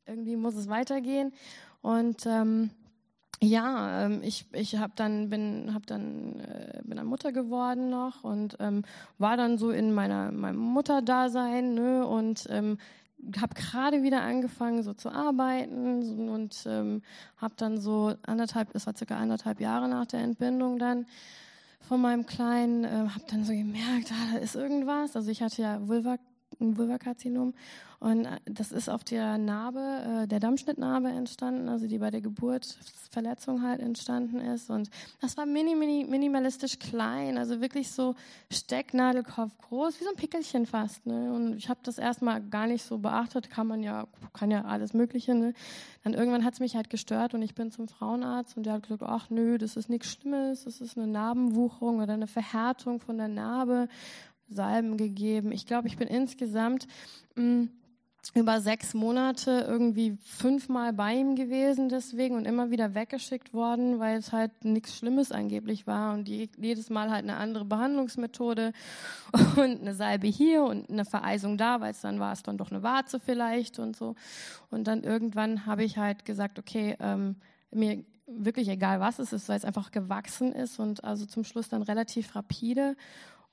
irgendwie 0.06 0.36
muss 0.36 0.54
es 0.54 0.68
weitergehen 0.68 1.32
und 1.80 2.24
ähm, 2.26 2.70
ja, 3.42 4.04
ähm, 4.04 4.20
ich, 4.22 4.46
ich 4.52 4.76
hab 4.78 4.96
dann, 4.96 5.28
bin, 5.28 5.74
hab 5.74 5.86
dann, 5.86 6.40
äh, 6.40 6.80
bin 6.84 6.96
dann 6.96 7.06
Mutter 7.06 7.32
geworden 7.32 7.90
noch 7.90 8.24
und 8.24 8.56
ähm, 8.60 8.84
war 9.18 9.36
dann 9.36 9.58
so 9.58 9.70
in 9.70 9.92
meiner, 9.92 10.32
meinem 10.32 10.58
Mutterdasein 10.58 11.74
ne, 11.74 12.06
und 12.06 12.46
ähm, 12.48 12.78
habe 13.40 13.54
gerade 13.54 14.02
wieder 14.02 14.22
angefangen 14.22 14.82
so 14.82 14.92
zu 14.92 15.10
arbeiten 15.10 16.28
und 16.28 16.64
ähm, 16.66 17.02
habe 17.36 17.54
dann 17.56 17.78
so 17.78 18.14
anderthalb, 18.22 18.72
das 18.72 18.86
war 18.86 18.96
circa 18.96 19.16
anderthalb 19.16 19.60
Jahre 19.60 19.88
nach 19.88 20.06
der 20.06 20.20
Entbindung 20.20 20.78
dann 20.78 21.06
von 21.88 22.00
meinem 22.00 22.26
Kleinen, 22.26 22.84
äh, 22.84 22.88
habe 22.88 23.24
dann 23.30 23.44
so 23.44 23.52
gemerkt, 23.52 24.10
ah, 24.12 24.32
da 24.32 24.38
ist 24.38 24.54
irgendwas. 24.54 25.16
Also 25.16 25.30
ich 25.30 25.42
hatte 25.42 25.62
ja 25.62 25.86
Vulva 25.86 26.16
Vulvakarzinom. 26.58 27.54
Und 28.00 28.26
äh, 28.26 28.38
das 28.44 28.70
ist 28.70 28.90
auf 28.90 29.02
der 29.02 29.38
Narbe, 29.38 30.24
äh, 30.24 30.26
der 30.26 30.38
Dammschnittnarbe 30.38 31.08
entstanden, 31.08 31.70
also 31.70 31.86
die 31.86 31.98
bei 31.98 32.10
der 32.10 32.20
Geburtsverletzung 32.20 33.62
halt 33.62 33.80
entstanden 33.80 34.40
ist. 34.40 34.68
Und 34.68 34.90
das 35.22 35.36
war 35.36 35.46
mini, 35.46 35.74
mini, 35.74 36.04
minimalistisch 36.04 36.78
klein, 36.78 37.38
also 37.38 37.62
wirklich 37.62 37.90
so 37.90 38.14
Stecknadelkopf 38.50 39.56
groß, 39.56 40.00
wie 40.00 40.04
so 40.04 40.10
ein 40.10 40.16
Pickelchen 40.16 40.66
fast. 40.66 41.06
Ne? 41.06 41.32
Und 41.32 41.56
ich 41.56 41.70
habe 41.70 41.80
das 41.82 41.96
erstmal 41.96 42.42
gar 42.42 42.66
nicht 42.66 42.84
so 42.84 42.98
beachtet, 42.98 43.48
kann 43.48 43.66
man 43.66 43.82
ja, 43.82 44.06
kann 44.34 44.50
ja 44.50 44.66
alles 44.66 44.92
Mögliche. 44.92 45.34
Ne? 45.34 45.54
Dann 46.02 46.12
irgendwann 46.12 46.44
hat 46.44 46.52
es 46.52 46.60
mich 46.60 46.76
halt 46.76 46.90
gestört 46.90 47.32
und 47.32 47.40
ich 47.40 47.54
bin 47.54 47.70
zum 47.70 47.88
Frauenarzt 47.88 48.56
und 48.58 48.66
der 48.66 48.74
hat 48.74 48.82
gesagt, 48.82 49.02
ach 49.02 49.30
nö, 49.30 49.56
das 49.56 49.76
ist 49.76 49.88
nichts 49.88 50.12
Schlimmes, 50.12 50.64
das 50.64 50.82
ist 50.82 50.98
eine 50.98 51.06
Narbenwucherung 51.06 52.02
oder 52.02 52.12
eine 52.12 52.26
Verhärtung 52.26 53.00
von 53.00 53.16
der 53.16 53.28
Narbe. 53.28 53.88
Salben 54.54 54.96
gegeben. 54.96 55.52
Ich 55.52 55.66
glaube, 55.66 55.88
ich 55.88 55.96
bin 55.96 56.08
insgesamt 56.08 56.86
mh, 57.34 57.44
mm, 57.44 57.68
über 58.32 58.60
sechs 58.60 58.94
Monate 58.94 59.66
irgendwie 59.68 60.16
fünfmal 60.24 60.92
bei 60.92 61.14
ihm 61.14 61.36
gewesen 61.36 61.88
deswegen 61.88 62.36
und 62.36 62.46
immer 62.46 62.70
wieder 62.70 62.94
weggeschickt 62.94 63.52
worden, 63.52 63.98
weil 63.98 64.18
es 64.18 64.32
halt 64.32 64.64
nichts 64.64 64.96
Schlimmes 64.96 65.30
angeblich 65.30 65.86
war 65.86 66.14
und 66.14 66.28
jedes 66.28 66.88
Mal 66.88 67.10
halt 67.10 67.24
eine 67.24 67.36
andere 67.36 67.64
Behandlungsmethode 67.64 68.72
und 69.56 69.80
eine 69.80 69.94
Salbe 69.94 70.26
hier 70.26 70.64
und 70.64 70.88
eine 70.88 71.04
Vereisung 71.04 71.58
da, 71.58 71.80
weil 71.80 71.90
es 71.90 72.00
dann 72.00 72.18
war 72.18 72.32
es 72.32 72.42
dann 72.42 72.56
doch 72.56 72.70
eine 72.70 72.82
Warze 72.82 73.20
vielleicht 73.20 73.78
und 73.78 73.94
so. 73.94 74.14
Und 74.70 74.86
dann 74.86 75.02
irgendwann 75.02 75.66
habe 75.66 75.84
ich 75.84 75.98
halt 75.98 76.24
gesagt, 76.24 76.58
okay, 76.58 76.96
ähm, 77.00 77.36
mir 77.70 78.04
wirklich 78.26 78.68
egal 78.68 79.00
was 79.00 79.18
es 79.18 79.32
ist, 79.32 79.48
weil 79.48 79.58
es 79.58 79.64
einfach 79.64 79.90
gewachsen 79.90 80.52
ist 80.52 80.78
und 80.78 81.04
also 81.04 81.26
zum 81.26 81.44
Schluss 81.44 81.68
dann 81.68 81.82
relativ 81.82 82.34
rapide 82.34 82.96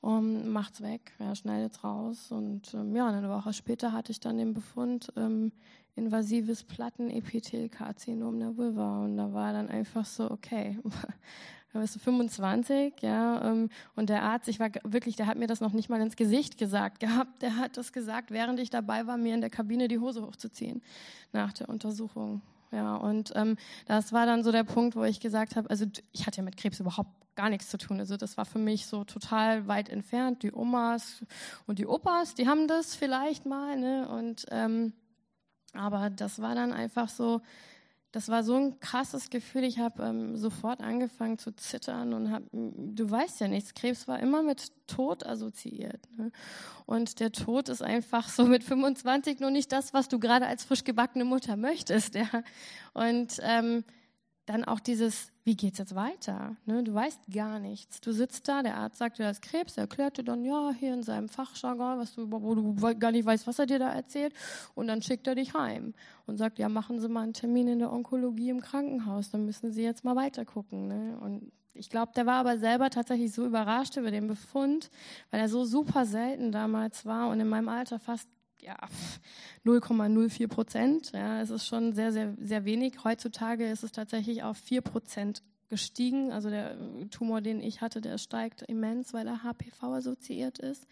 und 0.01 0.51
macht's 0.51 0.81
weg, 0.81 1.13
ja, 1.19 1.35
schneidet's 1.35 1.83
raus. 1.83 2.31
Und 2.31 2.73
ähm, 2.73 2.95
ja, 2.95 3.07
eine 3.07 3.29
Woche 3.29 3.53
später 3.53 3.93
hatte 3.93 4.11
ich 4.11 4.19
dann 4.19 4.37
den 4.37 4.53
Befund 4.53 5.13
ähm, 5.15 5.51
invasives 5.95 6.63
Plattenepithelkarzinom 6.63 8.39
der 8.39 8.57
Vulva. 8.57 9.03
Und 9.03 9.17
da 9.17 9.31
war 9.31 9.53
dann 9.53 9.69
einfach 9.69 10.05
so, 10.05 10.29
okay, 10.31 10.79
da 11.73 11.79
bist 11.79 11.95
du 11.95 11.99
25, 11.99 12.95
ja, 13.01 13.51
ähm, 13.51 13.69
und 13.95 14.09
der 14.09 14.23
Arzt, 14.23 14.47
ich 14.47 14.59
war 14.59 14.69
wirklich, 14.83 15.15
der 15.15 15.27
hat 15.27 15.37
mir 15.37 15.47
das 15.47 15.61
noch 15.61 15.73
nicht 15.73 15.89
mal 15.89 16.01
ins 16.01 16.15
Gesicht 16.15 16.57
gesagt 16.57 16.99
gehabt. 16.99 17.41
Der 17.43 17.57
hat 17.57 17.77
das 17.77 17.93
gesagt, 17.93 18.31
während 18.31 18.59
ich 18.59 18.71
dabei 18.71 19.05
war, 19.05 19.17
mir 19.17 19.35
in 19.35 19.41
der 19.41 19.51
Kabine 19.51 19.87
die 19.87 19.99
Hose 19.99 20.23
hochzuziehen 20.23 20.81
nach 21.31 21.53
der 21.53 21.69
Untersuchung. 21.69 22.41
Ja, 22.71 22.95
und 22.95 23.33
ähm, 23.35 23.57
das 23.85 24.13
war 24.13 24.25
dann 24.25 24.43
so 24.43 24.51
der 24.51 24.63
Punkt, 24.63 24.95
wo 24.95 25.03
ich 25.03 25.19
gesagt 25.19 25.57
habe, 25.57 25.69
also 25.69 25.85
ich 26.13 26.25
hatte 26.25 26.37
ja 26.37 26.43
mit 26.43 26.55
Krebs 26.55 26.79
überhaupt 26.79 27.11
gar 27.35 27.49
nichts 27.49 27.69
zu 27.69 27.77
tun. 27.77 27.99
Also 27.99 28.17
das 28.17 28.37
war 28.37 28.45
für 28.45 28.59
mich 28.59 28.85
so 28.85 29.03
total 29.03 29.67
weit 29.67 29.89
entfernt. 29.89 30.43
Die 30.43 30.53
Omas 30.53 31.23
und 31.67 31.79
die 31.79 31.87
Opas, 31.87 32.35
die 32.35 32.47
haben 32.47 32.67
das 32.67 32.95
vielleicht 32.95 33.45
mal, 33.45 33.77
ne? 33.77 34.07
Und 34.09 34.45
ähm, 34.51 34.93
aber 35.73 36.09
das 36.09 36.41
war 36.41 36.55
dann 36.55 36.73
einfach 36.73 37.09
so, 37.09 37.41
das 38.11 38.27
war 38.27 38.43
so 38.43 38.55
ein 38.55 38.79
krasses 38.81 39.29
Gefühl. 39.29 39.63
Ich 39.63 39.79
habe 39.79 40.03
ähm, 40.03 40.35
sofort 40.35 40.81
angefangen 40.81 41.37
zu 41.37 41.55
zittern 41.55 42.13
und 42.13 42.29
habe, 42.29 42.45
du 42.51 43.09
weißt 43.09 43.39
ja 43.39 43.47
nichts, 43.47 43.73
Krebs 43.73 44.07
war 44.07 44.19
immer 44.19 44.43
mit 44.43 44.73
Tod 44.87 45.25
assoziiert. 45.25 46.09
Ne? 46.17 46.31
Und 46.85 47.21
der 47.21 47.31
Tod 47.31 47.69
ist 47.69 47.81
einfach 47.81 48.27
so 48.27 48.45
mit 48.45 48.65
25 48.65 49.39
nur 49.39 49.51
nicht 49.51 49.71
das, 49.71 49.93
was 49.93 50.09
du 50.09 50.19
gerade 50.19 50.45
als 50.45 50.65
frisch 50.65 50.83
gebackene 50.83 51.23
Mutter 51.23 51.55
möchtest. 51.55 52.15
Ja? 52.15 52.27
Und 52.93 53.39
ähm, 53.41 53.85
dann 54.45 54.63
auch 54.63 54.79
dieses, 54.79 55.31
wie 55.43 55.55
geht's 55.55 55.77
jetzt 55.77 55.95
weiter? 55.95 56.55
Ne, 56.65 56.83
du 56.83 56.93
weißt 56.93 57.19
gar 57.31 57.59
nichts. 57.59 58.01
Du 58.01 58.11
sitzt 58.11 58.47
da, 58.47 58.63
der 58.63 58.77
Arzt 58.77 58.97
sagt 58.97 59.19
dir 59.19 59.23
das 59.23 59.39
Krebs, 59.39 59.77
er 59.77 59.83
erklärt 59.83 60.17
dir 60.17 60.23
dann, 60.23 60.43
ja, 60.43 60.71
hier 60.71 60.93
in 60.93 61.03
seinem 61.03 61.29
Fachjargon, 61.29 61.99
was 61.99 62.15
du, 62.15 62.31
wo 62.31 62.55
du 62.55 62.75
gar 62.97 63.11
nicht 63.11 63.25
weißt, 63.25 63.45
was 63.47 63.59
er 63.59 63.67
dir 63.67 63.79
da 63.79 63.91
erzählt. 63.91 64.33
Und 64.73 64.87
dann 64.87 65.01
schickt 65.01 65.27
er 65.27 65.35
dich 65.35 65.53
heim 65.53 65.93
und 66.25 66.37
sagt, 66.37 66.59
ja, 66.59 66.69
machen 66.69 66.99
Sie 66.99 67.07
mal 67.07 67.21
einen 67.21 67.33
Termin 67.33 67.67
in 67.67 67.79
der 67.79 67.91
Onkologie 67.91 68.49
im 68.49 68.61
Krankenhaus, 68.61 69.29
dann 69.29 69.45
müssen 69.45 69.71
Sie 69.71 69.83
jetzt 69.83 70.03
mal 70.03 70.15
weiter 70.15 70.43
gucken. 70.43 70.87
Ne? 70.87 71.17
Und 71.19 71.51
ich 71.73 71.89
glaube, 71.89 72.11
der 72.15 72.25
war 72.25 72.39
aber 72.39 72.57
selber 72.57 72.89
tatsächlich 72.89 73.31
so 73.31 73.45
überrascht 73.45 73.95
über 73.95 74.11
den 74.11 74.27
Befund, 74.27 74.89
weil 75.29 75.39
er 75.39 75.49
so 75.49 75.63
super 75.65 76.05
selten 76.05 76.51
damals 76.51 77.05
war 77.05 77.29
und 77.29 77.39
in 77.39 77.47
meinem 77.47 77.69
Alter 77.69 77.99
fast 77.99 78.27
ja, 78.61 78.77
0,04 79.65 80.47
Prozent. 80.47 81.11
Ja, 81.11 81.41
es 81.41 81.49
ist 81.49 81.65
schon 81.65 81.93
sehr, 81.93 82.11
sehr, 82.11 82.33
sehr 82.39 82.65
wenig. 82.65 83.03
Heutzutage 83.03 83.69
ist 83.69 83.83
es 83.83 83.91
tatsächlich 83.91 84.43
auf 84.43 84.57
4 84.57 84.81
Prozent 84.81 85.43
gestiegen. 85.69 86.31
Also 86.31 86.49
der 86.49 86.75
Tumor, 87.09 87.41
den 87.41 87.61
ich 87.61 87.81
hatte, 87.81 88.01
der 88.01 88.17
steigt 88.17 88.61
immens, 88.63 89.13
weil 89.13 89.27
er 89.27 89.43
HPV 89.43 89.93
assoziiert 89.93 90.59
ist. 90.59 90.85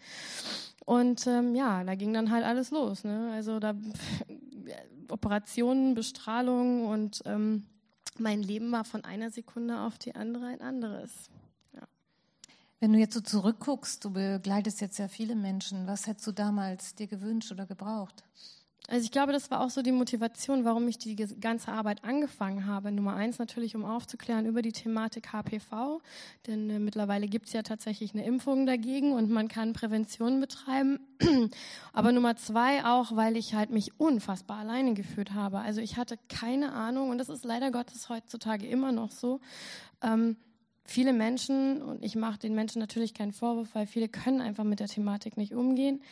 Und 0.84 1.26
ähm, 1.26 1.54
ja, 1.54 1.84
da 1.84 1.94
ging 1.94 2.12
dann 2.12 2.30
halt 2.30 2.44
alles 2.44 2.70
los. 2.70 3.04
Ne? 3.04 3.30
Also 3.32 3.60
da 3.60 3.74
Operationen, 5.08 5.94
Bestrahlung 5.94 6.86
und 6.86 7.22
ähm, 7.26 7.66
mein 8.18 8.42
Leben 8.42 8.72
war 8.72 8.84
von 8.84 9.04
einer 9.04 9.30
Sekunde 9.30 9.80
auf 9.80 9.98
die 9.98 10.14
andere 10.14 10.46
ein 10.46 10.60
anderes. 10.60 11.30
Wenn 12.80 12.94
du 12.94 12.98
jetzt 12.98 13.12
so 13.12 13.20
zurückguckst, 13.20 14.02
du 14.06 14.10
begleitest 14.10 14.80
jetzt 14.80 14.98
ja 14.98 15.06
viele 15.06 15.36
Menschen, 15.36 15.86
was 15.86 16.06
hättest 16.06 16.26
du 16.26 16.32
damals 16.32 16.94
dir 16.94 17.06
gewünscht 17.06 17.52
oder 17.52 17.66
gebraucht? 17.66 18.24
Also 18.88 19.04
ich 19.04 19.12
glaube, 19.12 19.32
das 19.32 19.50
war 19.50 19.60
auch 19.60 19.68
so 19.68 19.82
die 19.82 19.92
Motivation, 19.92 20.64
warum 20.64 20.88
ich 20.88 20.96
die 20.96 21.14
ganze 21.14 21.70
Arbeit 21.70 22.02
angefangen 22.02 22.66
habe. 22.66 22.90
Nummer 22.90 23.14
eins 23.14 23.38
natürlich, 23.38 23.76
um 23.76 23.84
aufzuklären 23.84 24.46
über 24.46 24.62
die 24.62 24.72
Thematik 24.72 25.32
HPV, 25.32 26.00
denn 26.46 26.70
äh, 26.70 26.78
mittlerweile 26.78 27.28
gibt 27.28 27.46
es 27.46 27.52
ja 27.52 27.62
tatsächlich 27.62 28.14
eine 28.14 28.24
Impfung 28.24 28.64
dagegen 28.64 29.12
und 29.12 29.30
man 29.30 29.48
kann 29.48 29.74
Prävention 29.74 30.40
betreiben. 30.40 31.00
Aber 31.92 32.12
Nummer 32.12 32.36
zwei 32.36 32.84
auch, 32.86 33.14
weil 33.14 33.36
ich 33.36 33.54
halt 33.54 33.70
mich 33.70 34.00
unfassbar 34.00 34.60
alleine 34.60 34.94
gefühlt 34.94 35.34
habe. 35.34 35.60
Also 35.60 35.82
ich 35.82 35.98
hatte 35.98 36.18
keine 36.30 36.72
Ahnung 36.72 37.10
und 37.10 37.18
das 37.18 37.28
ist 37.28 37.44
leider 37.44 37.70
Gottes 37.70 38.08
heutzutage 38.08 38.66
immer 38.66 38.90
noch 38.90 39.10
so. 39.10 39.40
Ähm, 40.02 40.36
viele 40.90 41.12
Menschen, 41.12 41.80
und 41.82 42.04
ich 42.04 42.16
mache 42.16 42.38
den 42.38 42.54
Menschen 42.54 42.80
natürlich 42.80 43.14
keinen 43.14 43.32
Vorwurf, 43.32 43.68
weil 43.74 43.86
viele 43.86 44.08
können 44.08 44.40
einfach 44.40 44.64
mit 44.64 44.80
der 44.80 44.88
Thematik 44.88 45.36
nicht 45.36 45.54
umgehen, 45.54 46.02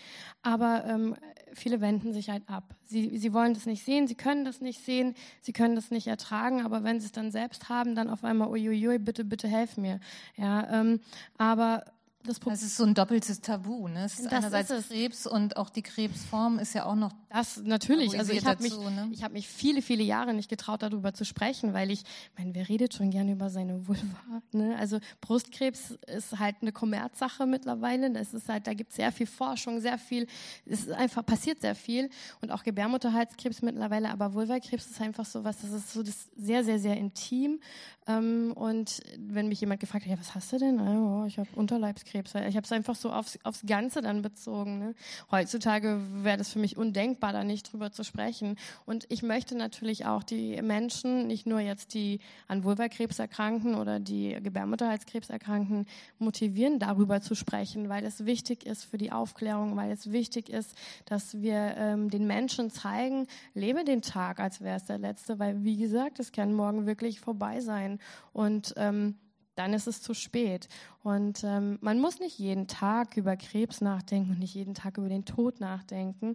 aber 0.42 0.84
ähm, 0.86 1.16
viele 1.52 1.80
wenden 1.80 2.12
sich 2.12 2.30
halt 2.30 2.48
ab. 2.48 2.76
Sie, 2.84 3.18
sie 3.18 3.32
wollen 3.32 3.54
das 3.54 3.66
nicht 3.66 3.84
sehen, 3.84 4.06
sie 4.06 4.14
können 4.14 4.44
das 4.44 4.60
nicht 4.60 4.84
sehen, 4.84 5.14
sie 5.40 5.52
können 5.52 5.74
das 5.74 5.90
nicht 5.90 6.06
ertragen, 6.06 6.64
aber 6.64 6.84
wenn 6.84 7.00
sie 7.00 7.06
es 7.06 7.12
dann 7.12 7.32
selbst 7.32 7.68
haben, 7.68 7.96
dann 7.96 8.08
auf 8.08 8.22
einmal, 8.22 8.48
uiuiui, 8.48 8.98
bitte, 8.98 9.24
bitte 9.24 9.48
helf 9.48 9.76
mir. 9.76 9.98
Ja, 10.36 10.80
ähm, 10.80 11.00
aber 11.36 11.84
das, 12.28 12.40
das, 12.40 12.62
ist 12.62 12.76
so 12.76 12.84
ein 12.84 12.94
doppeltes 12.94 13.40
Tabu. 13.40 13.88
Ne? 13.88 14.04
Es 14.04 14.18
ist 14.18 14.26
das 14.26 14.32
einerseits 14.32 14.70
ist 14.70 14.88
Krebs 14.88 15.26
und 15.26 15.56
auch 15.56 15.70
die 15.70 15.82
Krebsform 15.82 16.58
ist 16.58 16.74
ja 16.74 16.84
auch 16.84 16.94
noch. 16.94 17.12
Das 17.30 17.62
natürlich. 17.62 18.18
Also 18.18 18.32
ich 18.32 18.44
habe 18.44 18.62
mich, 18.62 18.76
ne? 18.76 19.08
ich 19.12 19.28
mich 19.30 19.48
viele, 19.48 19.82
viele 19.82 20.02
Jahre 20.02 20.34
nicht 20.34 20.48
getraut, 20.48 20.82
darüber 20.82 21.14
zu 21.14 21.24
sprechen, 21.24 21.72
weil 21.72 21.90
ich, 21.90 22.04
meine, 22.36 22.54
wer 22.54 22.68
redet 22.68 22.94
schon 22.94 23.10
gerne 23.10 23.32
über 23.32 23.50
seine 23.50 23.86
Vulva? 23.86 24.42
Ne? 24.52 24.76
Also 24.78 24.98
Brustkrebs 25.20 25.98
ist 26.06 26.38
halt 26.38 26.56
eine 26.60 26.72
Kommerzsache 26.72 27.46
mittlerweile. 27.46 28.10
Das 28.10 28.34
ist 28.34 28.48
halt, 28.48 28.66
da 28.66 28.74
gibt 28.74 28.90
es 28.90 28.96
sehr 28.96 29.12
viel 29.12 29.26
Forschung, 29.26 29.80
sehr 29.80 29.98
viel, 29.98 30.26
es 30.66 30.80
ist 30.80 30.92
einfach 30.92 31.24
passiert 31.24 31.60
sehr 31.60 31.74
viel 31.74 32.10
und 32.40 32.50
auch 32.50 32.62
Gebärmutterhalskrebs 32.62 33.62
mittlerweile, 33.62 34.10
aber 34.10 34.34
Vulvakrebs 34.34 34.86
ist 34.86 35.00
einfach 35.00 35.24
so 35.24 35.44
was, 35.44 35.60
das 35.60 35.70
ist 35.70 35.92
so 35.92 36.02
das 36.02 36.28
sehr, 36.36 36.64
sehr, 36.64 36.78
sehr 36.78 36.96
intim. 36.96 37.60
Ähm, 38.08 38.52
und 38.54 39.00
wenn 39.18 39.48
mich 39.48 39.60
jemand 39.60 39.80
gefragt 39.80 40.04
hat, 40.06 40.10
ja, 40.10 40.18
was 40.18 40.34
hast 40.34 40.52
du 40.52 40.58
denn? 40.58 40.80
Oh, 40.80 41.26
ich 41.26 41.38
habe 41.38 41.48
Unterleibskrebs. 41.54 42.17
Ich 42.26 42.56
habe 42.56 42.64
es 42.64 42.72
einfach 42.72 42.94
so 42.94 43.10
aufs, 43.10 43.38
aufs 43.44 43.62
Ganze 43.66 44.00
dann 44.02 44.22
bezogen. 44.22 44.78
Ne? 44.78 44.94
Heutzutage 45.30 46.00
wäre 46.22 46.36
das 46.36 46.50
für 46.50 46.58
mich 46.58 46.76
undenkbar, 46.76 47.32
da 47.32 47.44
nicht 47.44 47.72
drüber 47.72 47.92
zu 47.92 48.04
sprechen. 48.04 48.56
Und 48.86 49.06
ich 49.08 49.22
möchte 49.22 49.56
natürlich 49.56 50.06
auch 50.06 50.22
die 50.22 50.60
Menschen, 50.62 51.26
nicht 51.26 51.46
nur 51.46 51.60
jetzt 51.60 51.94
die 51.94 52.20
an 52.46 52.64
Vulvakrebs 52.64 53.18
erkranken 53.18 53.74
oder 53.74 54.00
die 54.00 54.36
Gebärmutterhalskrebs 54.42 55.30
erkranken, 55.30 55.86
motivieren, 56.18 56.78
darüber 56.78 57.20
zu 57.20 57.34
sprechen, 57.34 57.88
weil 57.88 58.04
es 58.04 58.26
wichtig 58.26 58.66
ist 58.66 58.84
für 58.84 58.98
die 58.98 59.12
Aufklärung, 59.12 59.76
weil 59.76 59.90
es 59.90 60.12
wichtig 60.12 60.48
ist, 60.48 60.74
dass 61.04 61.40
wir 61.40 61.74
ähm, 61.76 62.10
den 62.10 62.26
Menschen 62.26 62.70
zeigen, 62.70 63.26
lebe 63.54 63.84
den 63.84 64.02
Tag, 64.02 64.40
als 64.40 64.60
wäre 64.60 64.76
es 64.76 64.84
der 64.84 64.98
letzte, 64.98 65.38
weil 65.38 65.64
wie 65.64 65.76
gesagt, 65.76 66.18
es 66.18 66.32
kann 66.32 66.52
morgen 66.52 66.86
wirklich 66.86 67.20
vorbei 67.20 67.60
sein 67.60 67.98
und 68.32 68.74
ähm, 68.76 69.16
dann 69.58 69.72
ist 69.72 69.88
es 69.88 70.02
zu 70.02 70.14
spät. 70.14 70.68
Und 71.02 71.44
ähm, 71.44 71.78
man 71.80 72.00
muss 72.00 72.18
nicht 72.18 72.38
jeden 72.38 72.66
Tag 72.66 73.16
über 73.16 73.36
Krebs 73.36 73.80
nachdenken 73.80 74.32
und 74.32 74.38
nicht 74.40 74.54
jeden 74.54 74.74
Tag 74.74 74.98
über 74.98 75.08
den 75.08 75.24
Tod 75.24 75.60
nachdenken, 75.60 76.34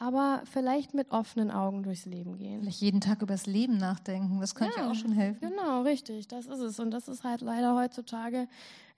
aber 0.00 0.42
vielleicht 0.50 0.94
mit 0.94 1.10
offenen 1.10 1.50
Augen 1.50 1.82
durchs 1.82 2.06
Leben 2.06 2.38
gehen. 2.38 2.62
Vielleicht 2.62 2.80
jeden 2.80 3.02
Tag 3.02 3.20
über 3.20 3.34
das 3.34 3.46
Leben 3.46 3.76
nachdenken, 3.76 4.40
das 4.40 4.54
könnte 4.54 4.78
ja, 4.78 4.84
ja 4.86 4.90
auch 4.90 4.94
schon 4.94 5.12
helfen. 5.12 5.40
Genau, 5.40 5.82
richtig, 5.82 6.26
das 6.26 6.46
ist 6.46 6.60
es. 6.60 6.80
Und 6.80 6.90
das 6.90 7.06
ist 7.06 7.22
halt 7.22 7.42
leider 7.42 7.76
heutzutage 7.76 8.48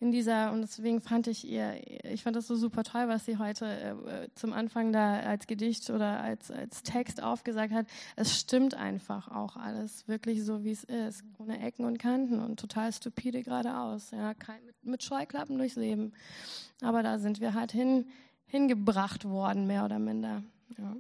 in 0.03 0.11
dieser, 0.11 0.51
und 0.53 0.63
deswegen 0.63 1.01
fand 1.01 1.29
ich 1.29 1.47
ihr, 1.49 1.75
ich 2.05 2.25
fand 2.25 2.35
das 2.35 2.49
so 2.49 2.57
super 2.57 2.83
toll, 2.83 3.07
was 3.07 3.25
sie 3.25 3.39
heute 3.39 3.67
äh, 3.67 4.29
zum 4.35 4.53
Anfang 4.53 4.93
da 4.93 5.21
als 5.21 5.47
Gedicht 5.47 5.91
oder 5.91 6.21
als, 6.21 6.51
als 6.51 6.83
Text 6.83 7.23
aufgesagt 7.23 7.73
hat. 7.73 7.87
Es 8.17 8.37
stimmt 8.37 8.75
einfach 8.75 9.29
auch 9.29 9.57
alles 9.57 10.09
wirklich 10.09 10.45
so, 10.45 10.65
wie 10.65 10.73
es 10.73 10.83
ist. 10.83 11.25
Ohne 11.39 11.61
Ecken 11.61 11.85
und 11.85 11.99
Kanten 11.99 12.41
und 12.41 12.59
total 12.59 12.93
stupide 12.93 13.43
geradeaus. 13.43 14.11
Ja, 14.11 14.35
kein, 14.35 14.65
mit, 14.67 14.85
mit 14.85 15.02
Scheuklappen 15.03 15.59
durchs 15.59 15.77
Leben. 15.77 16.13
Aber 16.83 17.03
da 17.03 17.19
sind 17.19 17.41
wir 17.41 17.55
halt 17.55 17.73
hin, 17.73 18.07
hingebracht 18.47 19.25
worden, 19.25 19.67
mehr 19.67 19.85
oder 19.85 19.99
minder. 19.99 20.43
Ja. 20.79 20.97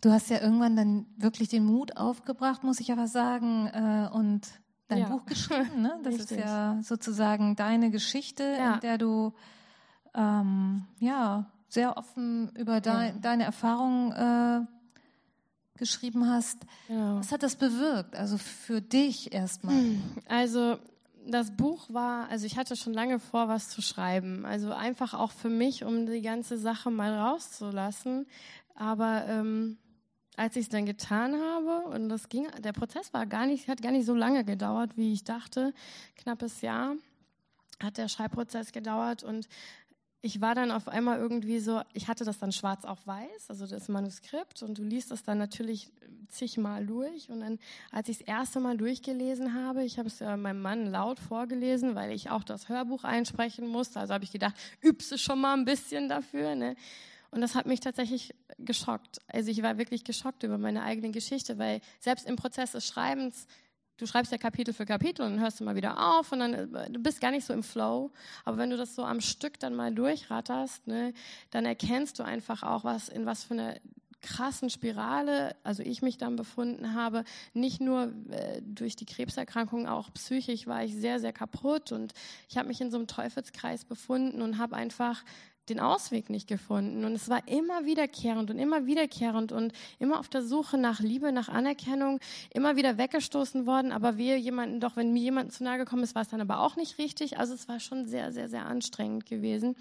Du 0.00 0.10
hast 0.10 0.30
ja 0.30 0.40
irgendwann 0.40 0.76
dann 0.76 1.06
wirklich 1.16 1.48
den 1.48 1.64
Mut 1.64 1.96
aufgebracht, 1.96 2.62
muss 2.62 2.80
ich 2.80 2.92
aber 2.92 3.06
sagen, 3.06 3.68
äh, 3.68 4.08
und 4.12 4.42
dein 4.88 4.98
ja. 4.98 5.08
Buch 5.08 5.24
geschrieben. 5.26 5.82
Ne? 5.82 5.98
Das 6.02 6.14
Richtig. 6.14 6.38
ist 6.38 6.44
ja 6.44 6.78
sozusagen 6.82 7.56
deine 7.56 7.90
Geschichte, 7.90 8.42
ja. 8.42 8.74
in 8.74 8.80
der 8.80 8.98
du 8.98 9.32
ähm, 10.14 10.86
ja 10.98 11.50
sehr 11.68 11.96
offen 11.96 12.50
über 12.56 12.80
de 12.80 13.12
deine 13.20 13.44
Erfahrungen 13.44 14.12
äh, 14.12 14.66
geschrieben 15.76 16.28
hast. 16.28 16.58
Was 16.88 17.32
hat 17.32 17.42
das 17.42 17.56
bewirkt? 17.56 18.14
Also 18.14 18.38
für 18.38 18.80
dich 18.80 19.32
erstmal. 19.32 19.74
Also 20.28 20.78
das 21.26 21.56
Buch 21.56 21.86
war, 21.88 22.28
also 22.28 22.46
ich 22.46 22.56
hatte 22.56 22.76
schon 22.76 22.92
lange 22.92 23.18
vor, 23.18 23.48
was 23.48 23.68
zu 23.68 23.82
schreiben. 23.82 24.44
Also 24.44 24.72
einfach 24.72 25.14
auch 25.14 25.32
für 25.32 25.48
mich, 25.48 25.84
um 25.84 26.06
die 26.06 26.22
ganze 26.22 26.58
Sache 26.58 26.90
mal 26.90 27.14
rauszulassen. 27.14 28.26
Aber 28.74 29.24
ähm, 29.28 29.78
als 30.36 30.56
ich 30.56 30.64
es 30.64 30.68
dann 30.68 30.86
getan 30.86 31.34
habe 31.40 31.88
und 31.88 32.08
das 32.08 32.28
ging, 32.28 32.46
der 32.58 32.72
Prozess 32.72 33.12
war 33.14 33.26
gar 33.26 33.46
nicht, 33.46 33.68
hat 33.68 33.82
gar 33.82 33.92
nicht 33.92 34.06
so 34.06 34.14
lange 34.14 34.44
gedauert, 34.44 34.96
wie 34.96 35.12
ich 35.12 35.24
dachte, 35.24 35.72
knappes 36.16 36.60
Jahr 36.60 36.96
hat 37.82 37.98
der 37.98 38.08
Schreibprozess 38.08 38.72
gedauert 38.72 39.24
und 39.24 39.48
ich 40.24 40.40
war 40.40 40.54
dann 40.54 40.70
auf 40.70 40.88
einmal 40.88 41.18
irgendwie 41.18 41.58
so, 41.58 41.82
ich 41.92 42.08
hatte 42.08 42.24
das 42.24 42.38
dann 42.38 42.50
schwarz 42.50 42.86
auf 42.86 43.06
weiß, 43.06 43.50
also 43.50 43.66
das 43.66 43.88
Manuskript 43.88 44.62
und 44.62 44.78
du 44.78 44.82
liest 44.82 45.10
das 45.10 45.22
dann 45.22 45.36
natürlich 45.36 45.92
zigmal 46.28 46.86
durch 46.86 47.28
und 47.28 47.40
dann, 47.40 47.58
als 47.90 48.08
ich 48.08 48.18
das 48.18 48.26
erste 48.26 48.58
Mal 48.58 48.78
durchgelesen 48.78 49.52
habe, 49.52 49.84
ich 49.84 49.98
habe 49.98 50.08
es 50.08 50.20
ja 50.20 50.34
meinem 50.38 50.62
Mann 50.62 50.90
laut 50.90 51.20
vorgelesen, 51.20 51.94
weil 51.94 52.10
ich 52.10 52.30
auch 52.30 52.42
das 52.42 52.70
Hörbuch 52.70 53.04
einsprechen 53.04 53.68
musste, 53.68 54.00
also 54.00 54.14
habe 54.14 54.24
ich 54.24 54.32
gedacht, 54.32 54.54
übst 54.80 55.20
schon 55.20 55.42
mal 55.42 55.52
ein 55.52 55.66
bisschen 55.66 56.08
dafür, 56.08 56.54
ne? 56.54 56.74
Und 57.30 57.42
das 57.42 57.54
hat 57.54 57.66
mich 57.66 57.80
tatsächlich 57.80 58.32
geschockt. 58.58 59.18
Also 59.26 59.50
ich 59.50 59.60
war 59.62 59.76
wirklich 59.76 60.04
geschockt 60.04 60.44
über 60.44 60.56
meine 60.56 60.84
eigene 60.84 61.10
Geschichte, 61.10 61.58
weil 61.58 61.80
selbst 61.98 62.26
im 62.26 62.36
Prozess 62.36 62.72
des 62.72 62.86
Schreibens, 62.86 63.46
du 63.96 64.06
schreibst 64.06 64.32
ja 64.32 64.38
Kapitel 64.38 64.74
für 64.74 64.86
Kapitel 64.86 65.24
und 65.24 65.32
dann 65.32 65.40
hörst 65.40 65.60
du 65.60 65.64
mal 65.64 65.76
wieder 65.76 66.18
auf 66.18 66.32
und 66.32 66.40
dann 66.40 66.54
äh, 66.54 66.90
du 66.90 67.00
bist 67.00 67.20
gar 67.20 67.30
nicht 67.30 67.44
so 67.44 67.52
im 67.52 67.62
Flow. 67.62 68.10
Aber 68.44 68.56
wenn 68.58 68.70
du 68.70 68.76
das 68.76 68.94
so 68.94 69.04
am 69.04 69.20
Stück 69.20 69.58
dann 69.60 69.74
mal 69.74 69.94
durchratterst, 69.94 70.86
ne, 70.86 71.12
dann 71.50 71.64
erkennst 71.64 72.18
du 72.18 72.24
einfach 72.24 72.62
auch, 72.62 72.84
was 72.84 73.08
in 73.08 73.26
was 73.26 73.44
für 73.44 73.54
eine 73.54 73.80
krassen 74.24 74.70
Spirale, 74.70 75.54
also 75.64 75.82
ich 75.82 76.00
mich 76.00 76.16
dann 76.16 76.34
befunden 76.34 76.94
habe, 76.94 77.24
nicht 77.52 77.80
nur 77.80 78.12
äh, 78.30 78.62
durch 78.62 78.96
die 78.96 79.04
Krebserkrankung, 79.04 79.86
auch 79.86 80.12
psychisch 80.14 80.66
war 80.66 80.82
ich 80.82 80.94
sehr, 80.94 81.20
sehr 81.20 81.32
kaputt 81.32 81.92
und 81.92 82.14
ich 82.48 82.56
habe 82.56 82.68
mich 82.68 82.80
in 82.80 82.90
so 82.90 82.96
einem 82.96 83.06
Teufelskreis 83.06 83.84
befunden 83.84 84.40
und 84.40 84.56
habe 84.56 84.76
einfach 84.76 85.22
den 85.68 85.80
Ausweg 85.80 86.30
nicht 86.30 86.46
gefunden. 86.46 87.04
Und 87.04 87.14
es 87.14 87.28
war 87.28 87.46
immer 87.48 87.84
wiederkehrend 87.84 88.50
und 88.50 88.58
immer 88.58 88.86
wiederkehrend 88.86 89.52
und 89.52 89.72
immer 89.98 90.18
auf 90.18 90.28
der 90.28 90.42
Suche 90.42 90.78
nach 90.78 91.00
Liebe, 91.00 91.32
nach 91.32 91.48
Anerkennung, 91.48 92.20
immer 92.52 92.76
wieder 92.76 92.98
weggestoßen 92.98 93.66
worden. 93.66 93.92
Aber 93.92 94.16
wir 94.16 94.38
jemanden, 94.38 94.80
doch 94.80 94.96
wenn 94.96 95.12
mir 95.12 95.22
jemand 95.22 95.52
zu 95.52 95.64
nahe 95.64 95.78
gekommen 95.78 96.02
ist, 96.02 96.14
war 96.14 96.22
es 96.22 96.28
dann 96.28 96.40
aber 96.40 96.60
auch 96.60 96.76
nicht 96.76 96.98
richtig. 96.98 97.38
Also 97.38 97.54
es 97.54 97.68
war 97.68 97.80
schon 97.80 98.06
sehr, 98.06 98.32
sehr, 98.32 98.48
sehr 98.48 98.66
anstrengend 98.66 99.26
gewesen. 99.26 99.76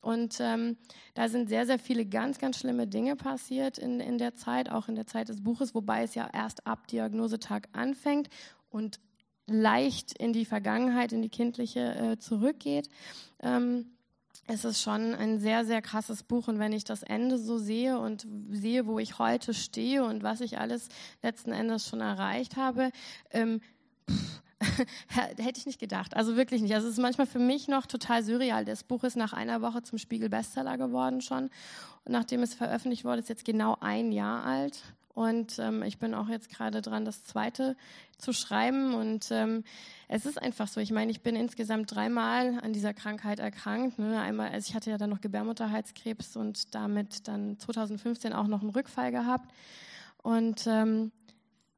Und 0.00 0.38
ähm, 0.40 0.78
da 1.14 1.28
sind 1.28 1.48
sehr, 1.48 1.66
sehr 1.66 1.78
viele 1.78 2.06
ganz, 2.06 2.38
ganz 2.38 2.58
schlimme 2.58 2.86
Dinge 2.86 3.16
passiert 3.16 3.76
in, 3.78 4.00
in 4.00 4.16
der 4.16 4.34
Zeit, 4.34 4.70
auch 4.70 4.88
in 4.88 4.94
der 4.94 5.06
Zeit 5.06 5.28
des 5.28 5.42
Buches, 5.42 5.74
wobei 5.74 6.02
es 6.02 6.14
ja 6.14 6.28
erst 6.32 6.66
ab 6.66 6.86
Diagnosetag 6.88 7.68
anfängt 7.72 8.28
und 8.70 8.98
leicht 9.46 10.16
in 10.18 10.32
die 10.32 10.46
Vergangenheit, 10.46 11.12
in 11.12 11.22
die 11.22 11.28
kindliche 11.28 11.94
äh, 11.94 12.18
zurückgeht. 12.18 12.88
Ähm, 13.40 13.90
es 14.46 14.64
ist 14.64 14.82
schon 14.82 15.14
ein 15.14 15.38
sehr, 15.38 15.64
sehr 15.64 15.82
krasses 15.82 16.22
Buch. 16.22 16.48
Und 16.48 16.58
wenn 16.58 16.72
ich 16.72 16.84
das 16.84 17.02
Ende 17.02 17.38
so 17.38 17.58
sehe 17.58 17.98
und 17.98 18.26
sehe, 18.50 18.86
wo 18.86 18.98
ich 18.98 19.18
heute 19.18 19.54
stehe 19.54 20.04
und 20.04 20.22
was 20.22 20.40
ich 20.40 20.58
alles 20.58 20.88
letzten 21.22 21.52
Endes 21.52 21.86
schon 21.86 22.00
erreicht 22.00 22.56
habe, 22.56 22.90
ähm, 23.30 23.60
hätte 25.08 25.58
ich 25.58 25.66
nicht 25.66 25.80
gedacht. 25.80 26.16
Also 26.16 26.36
wirklich 26.36 26.62
nicht. 26.62 26.74
Also 26.74 26.88
es 26.88 26.94
ist 26.94 27.00
manchmal 27.00 27.26
für 27.26 27.38
mich 27.38 27.68
noch 27.68 27.86
total 27.86 28.22
surreal. 28.22 28.64
Das 28.64 28.84
Buch 28.84 29.04
ist 29.04 29.16
nach 29.16 29.32
einer 29.32 29.62
Woche 29.62 29.82
zum 29.82 29.98
Spiegel 29.98 30.28
Bestseller 30.28 30.76
geworden 30.76 31.20
schon. 31.20 31.44
Und 32.04 32.12
nachdem 32.12 32.42
es 32.42 32.54
veröffentlicht 32.54 33.04
wurde, 33.04 33.20
ist 33.20 33.28
jetzt 33.28 33.44
genau 33.44 33.76
ein 33.80 34.12
Jahr 34.12 34.44
alt. 34.44 34.82
Und 35.20 35.58
ähm, 35.58 35.82
ich 35.82 35.98
bin 35.98 36.14
auch 36.14 36.30
jetzt 36.30 36.48
gerade 36.48 36.80
dran, 36.80 37.04
das 37.04 37.24
zweite 37.24 37.76
zu 38.16 38.32
schreiben. 38.32 38.94
Und 38.94 39.28
ähm, 39.30 39.64
es 40.08 40.24
ist 40.24 40.40
einfach 40.40 40.66
so. 40.66 40.80
Ich 40.80 40.92
meine, 40.92 41.10
ich 41.10 41.20
bin 41.20 41.36
insgesamt 41.36 41.94
dreimal 41.94 42.58
an 42.62 42.72
dieser 42.72 42.94
Krankheit 42.94 43.38
erkrankt. 43.38 43.98
Ne? 43.98 44.18
Einmal, 44.18 44.48
also 44.48 44.66
ich 44.66 44.74
hatte 44.74 44.88
ja 44.88 44.96
dann 44.96 45.10
noch 45.10 45.20
Gebärmutterhalskrebs 45.20 46.36
und 46.36 46.74
damit 46.74 47.28
dann 47.28 47.58
2015 47.58 48.32
auch 48.32 48.46
noch 48.46 48.62
einen 48.62 48.70
Rückfall 48.70 49.12
gehabt. 49.12 49.52
Und 50.22 50.66
ähm, 50.66 51.12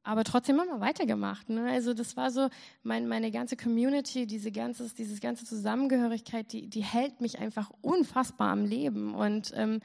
aber 0.03 0.23
trotzdem 0.23 0.57
haben 0.61 0.69
wir 0.69 0.79
weitergemacht. 0.79 1.49
Ne? 1.49 1.69
Also 1.69 1.93
das 1.93 2.15
war 2.15 2.31
so, 2.31 2.47
mein, 2.81 3.09
meine 3.09 3.29
ganze 3.29 3.57
Community, 3.57 4.25
diese 4.25 4.53
ganze, 4.53 4.89
dieses 4.95 5.19
ganze 5.19 5.43
Zusammengehörigkeit, 5.43 6.53
die, 6.53 6.69
die 6.69 6.83
hält 6.83 7.19
mich 7.19 7.39
einfach 7.39 7.71
unfassbar 7.81 8.51
am 8.51 8.63
Leben. 8.63 9.13
Und 9.13 9.51
ähm, 9.53 9.81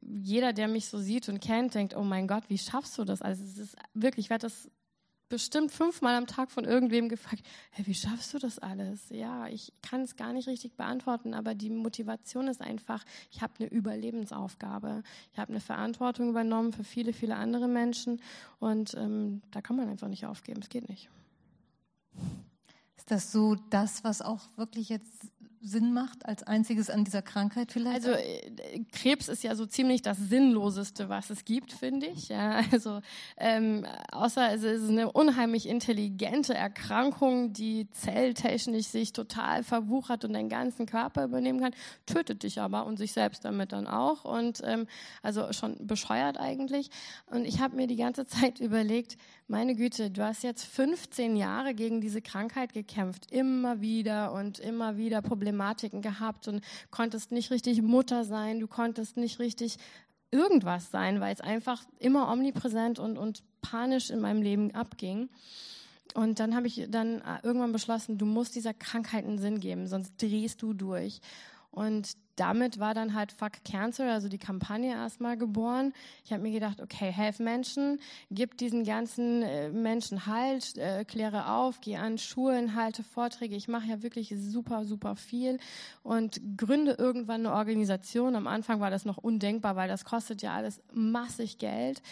jeder, 0.00 0.52
der 0.52 0.68
mich 0.68 0.86
so 0.86 0.98
sieht 0.98 1.28
und 1.28 1.40
kennt, 1.40 1.74
denkt, 1.74 1.96
oh 1.96 2.02
mein 2.02 2.26
Gott, 2.26 2.44
wie 2.48 2.58
schaffst 2.58 2.98
du 2.98 3.04
das? 3.04 3.22
Also 3.22 3.42
es 3.42 3.58
ist 3.58 3.76
wirklich, 3.94 4.26
ich 4.26 4.30
werde 4.30 4.46
das 4.46 4.68
bestimmt 5.28 5.72
fünfmal 5.72 6.14
am 6.14 6.26
Tag 6.26 6.50
von 6.50 6.64
irgendwem 6.64 7.08
gefragt, 7.08 7.42
hey, 7.70 7.86
wie 7.86 7.94
schaffst 7.94 8.34
du 8.34 8.38
das 8.38 8.58
alles? 8.58 9.08
Ja, 9.10 9.48
ich 9.48 9.72
kann 9.82 10.02
es 10.02 10.16
gar 10.16 10.32
nicht 10.32 10.46
richtig 10.48 10.76
beantworten, 10.76 11.34
aber 11.34 11.54
die 11.54 11.70
Motivation 11.70 12.46
ist 12.46 12.60
einfach, 12.60 13.04
ich 13.32 13.42
habe 13.42 13.54
eine 13.58 13.68
Überlebensaufgabe. 13.68 15.02
Ich 15.32 15.38
habe 15.38 15.50
eine 15.50 15.60
Verantwortung 15.60 16.28
übernommen 16.28 16.72
für 16.72 16.84
viele, 16.84 17.12
viele 17.12 17.36
andere 17.36 17.68
Menschen 17.68 18.20
und 18.60 18.94
ähm, 18.94 19.42
da 19.50 19.60
kann 19.60 19.76
man 19.76 19.88
einfach 19.88 20.08
nicht 20.08 20.26
aufgeben. 20.26 20.60
Es 20.62 20.68
geht 20.68 20.88
nicht. 20.88 21.08
Ist 22.96 23.10
das 23.10 23.32
so 23.32 23.56
das, 23.70 24.04
was 24.04 24.22
auch 24.22 24.40
wirklich 24.56 24.88
jetzt 24.88 25.26
Sinn 25.64 25.94
macht 25.94 26.26
als 26.26 26.42
einziges 26.42 26.90
an 26.90 27.04
dieser 27.04 27.22
Krankheit 27.22 27.72
vielleicht? 27.72 28.06
Also 28.06 28.10
äh, 28.10 28.84
Krebs 28.92 29.28
ist 29.28 29.42
ja 29.42 29.54
so 29.54 29.64
ziemlich 29.64 30.02
das 30.02 30.18
Sinnloseste, 30.18 31.08
was 31.08 31.30
es 31.30 31.44
gibt, 31.44 31.72
finde 31.72 32.06
ich. 32.06 32.28
Ja, 32.28 32.60
also 32.72 33.00
ähm, 33.38 33.86
außer 34.12 34.52
es 34.52 34.62
ist 34.62 34.90
eine 34.90 35.10
unheimlich 35.10 35.66
intelligente 35.66 36.54
Erkrankung, 36.54 37.52
die 37.52 37.88
zelltechnisch 37.90 38.86
sich 38.86 39.12
total 39.12 39.62
verwuchert 39.62 40.24
und 40.24 40.34
den 40.34 40.48
ganzen 40.48 40.86
Körper 40.86 41.24
übernehmen 41.24 41.60
kann, 41.60 41.74
tötet 42.06 42.42
dich 42.42 42.60
aber 42.60 42.84
und 42.84 42.98
sich 42.98 43.12
selbst 43.12 43.44
damit 43.44 43.72
dann 43.72 43.86
auch 43.86 44.24
und 44.24 44.60
ähm, 44.64 44.86
also 45.22 45.52
schon 45.52 45.86
bescheuert 45.86 46.38
eigentlich. 46.38 46.90
Und 47.26 47.46
ich 47.46 47.60
habe 47.60 47.76
mir 47.76 47.86
die 47.86 47.96
ganze 47.96 48.26
Zeit 48.26 48.60
überlegt, 48.60 49.16
meine 49.46 49.74
Güte, 49.74 50.10
du 50.10 50.24
hast 50.24 50.42
jetzt 50.42 50.64
15 50.64 51.36
Jahre 51.36 51.74
gegen 51.74 52.00
diese 52.00 52.22
Krankheit 52.22 52.72
gekämpft, 52.72 53.30
immer 53.30 53.80
wieder 53.80 54.32
und 54.32 54.58
immer 54.58 54.96
wieder 54.96 55.20
Problematiken 55.54 56.02
gehabt 56.02 56.48
und 56.48 56.62
konntest 56.90 57.30
nicht 57.30 57.50
richtig 57.50 57.80
Mutter 57.80 58.24
sein, 58.24 58.58
du 58.58 58.66
konntest 58.66 59.16
nicht 59.16 59.38
richtig 59.38 59.76
irgendwas 60.32 60.90
sein, 60.90 61.20
weil 61.20 61.32
es 61.32 61.40
einfach 61.40 61.84
immer 62.00 62.28
omnipräsent 62.30 62.98
und, 62.98 63.16
und 63.16 63.44
panisch 63.62 64.10
in 64.10 64.20
meinem 64.20 64.42
Leben 64.42 64.74
abging. 64.74 65.28
Und 66.14 66.40
dann 66.40 66.56
habe 66.56 66.66
ich 66.66 66.86
dann 66.90 67.20
äh, 67.20 67.38
irgendwann 67.44 67.72
beschlossen, 67.72 68.18
du 68.18 68.26
musst 68.26 68.56
dieser 68.56 68.74
Krankheit 68.74 69.24
einen 69.24 69.38
Sinn 69.38 69.60
geben, 69.60 69.86
sonst 69.86 70.20
drehst 70.20 70.60
du 70.60 70.74
durch. 70.74 71.20
Und 71.70 72.16
damit 72.36 72.78
war 72.78 72.94
dann 72.94 73.14
halt 73.14 73.32
Fuck 73.32 73.64
Cancer, 73.64 74.12
also 74.12 74.28
die 74.28 74.38
Kampagne 74.38 74.92
erstmal 74.92 75.36
geboren. 75.36 75.92
Ich 76.24 76.32
habe 76.32 76.42
mir 76.42 76.52
gedacht, 76.52 76.80
okay, 76.80 77.10
helf 77.10 77.38
Menschen, 77.38 78.00
gib 78.30 78.56
diesen 78.58 78.84
ganzen 78.84 79.42
äh, 79.42 79.70
Menschen 79.70 80.26
Halt, 80.26 80.76
äh, 80.78 81.04
kläre 81.04 81.50
auf, 81.50 81.80
geh 81.80 81.96
an 81.96 82.18
Schulen, 82.18 82.74
halte 82.74 83.02
Vorträge. 83.02 83.56
Ich 83.56 83.68
mache 83.68 83.86
ja 83.86 84.02
wirklich 84.02 84.34
super, 84.36 84.84
super 84.84 85.16
viel 85.16 85.58
und 86.02 86.40
gründe 86.56 86.92
irgendwann 86.98 87.46
eine 87.46 87.54
Organisation. 87.54 88.36
Am 88.36 88.46
Anfang 88.46 88.80
war 88.80 88.90
das 88.90 89.04
noch 89.04 89.18
undenkbar, 89.18 89.76
weil 89.76 89.88
das 89.88 90.04
kostet 90.04 90.42
ja 90.42 90.54
alles 90.54 90.80
massig 90.92 91.58
Geld 91.58 92.02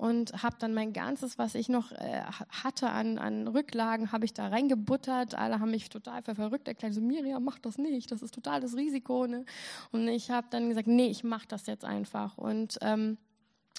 und 0.00 0.42
habe 0.42 0.56
dann 0.58 0.72
mein 0.72 0.94
ganzes, 0.94 1.36
was 1.36 1.54
ich 1.54 1.68
noch 1.68 1.92
äh, 1.92 2.22
hatte 2.62 2.88
an, 2.88 3.18
an 3.18 3.46
Rücklagen, 3.46 4.12
habe 4.12 4.24
ich 4.24 4.32
da 4.32 4.48
reingebuttert. 4.48 5.34
Alle 5.34 5.60
haben 5.60 5.72
mich 5.72 5.90
total 5.90 6.22
für 6.22 6.34
verrückt 6.34 6.68
erklärt, 6.68 6.94
so 6.94 7.02
Miriam, 7.02 7.44
mach 7.44 7.58
das 7.58 7.76
nicht, 7.76 8.10
das 8.10 8.22
ist 8.22 8.32
total 8.32 8.62
das 8.62 8.74
Risiko. 8.74 9.26
Ne? 9.26 9.44
Und 9.92 10.08
ich 10.08 10.30
habe 10.30 10.46
dann 10.50 10.68
gesagt, 10.68 10.86
nee, 10.86 11.06
ich 11.06 11.24
mache 11.24 11.48
das 11.48 11.66
jetzt 11.66 11.84
einfach. 11.84 12.38
Und 12.38 12.78
ähm, 12.82 13.18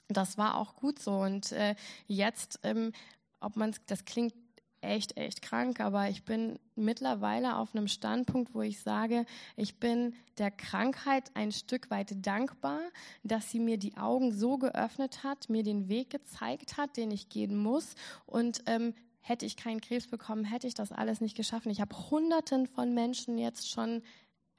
das 0.07 0.37
war 0.37 0.57
auch 0.57 0.75
gut 0.75 0.99
so. 0.99 1.13
Und 1.13 1.51
äh, 1.51 1.75
jetzt, 2.07 2.59
ähm, 2.63 2.91
ob 3.39 3.55
man 3.55 3.73
das 3.87 4.05
klingt 4.05 4.33
echt, 4.81 5.15
echt 5.15 5.43
krank, 5.43 5.79
aber 5.79 6.09
ich 6.09 6.23
bin 6.23 6.57
mittlerweile 6.75 7.57
auf 7.57 7.75
einem 7.75 7.87
Standpunkt, 7.87 8.55
wo 8.55 8.63
ich 8.63 8.81
sage, 8.81 9.25
ich 9.55 9.79
bin 9.79 10.15
der 10.39 10.49
Krankheit 10.49 11.29
ein 11.35 11.51
Stück 11.51 11.91
weit 11.91 12.25
dankbar, 12.25 12.79
dass 13.23 13.51
sie 13.51 13.59
mir 13.59 13.77
die 13.77 13.95
Augen 13.97 14.31
so 14.33 14.57
geöffnet 14.57 15.23
hat, 15.23 15.49
mir 15.49 15.61
den 15.61 15.87
Weg 15.87 16.09
gezeigt 16.09 16.77
hat, 16.77 16.97
den 16.97 17.11
ich 17.11 17.29
gehen 17.29 17.55
muss 17.55 17.93
und 18.25 18.63
ähm, 18.65 18.95
Hätte 19.23 19.45
ich 19.45 19.55
keinen 19.55 19.81
Krebs 19.81 20.07
bekommen, 20.07 20.43
hätte 20.43 20.65
ich 20.65 20.73
das 20.73 20.91
alles 20.91 21.21
nicht 21.21 21.37
geschaffen. 21.37 21.71
Ich 21.71 21.79
habe 21.79 21.95
Hunderten 22.09 22.65
von 22.65 22.95
Menschen 22.95 23.37
jetzt 23.37 23.69
schon 23.69 24.01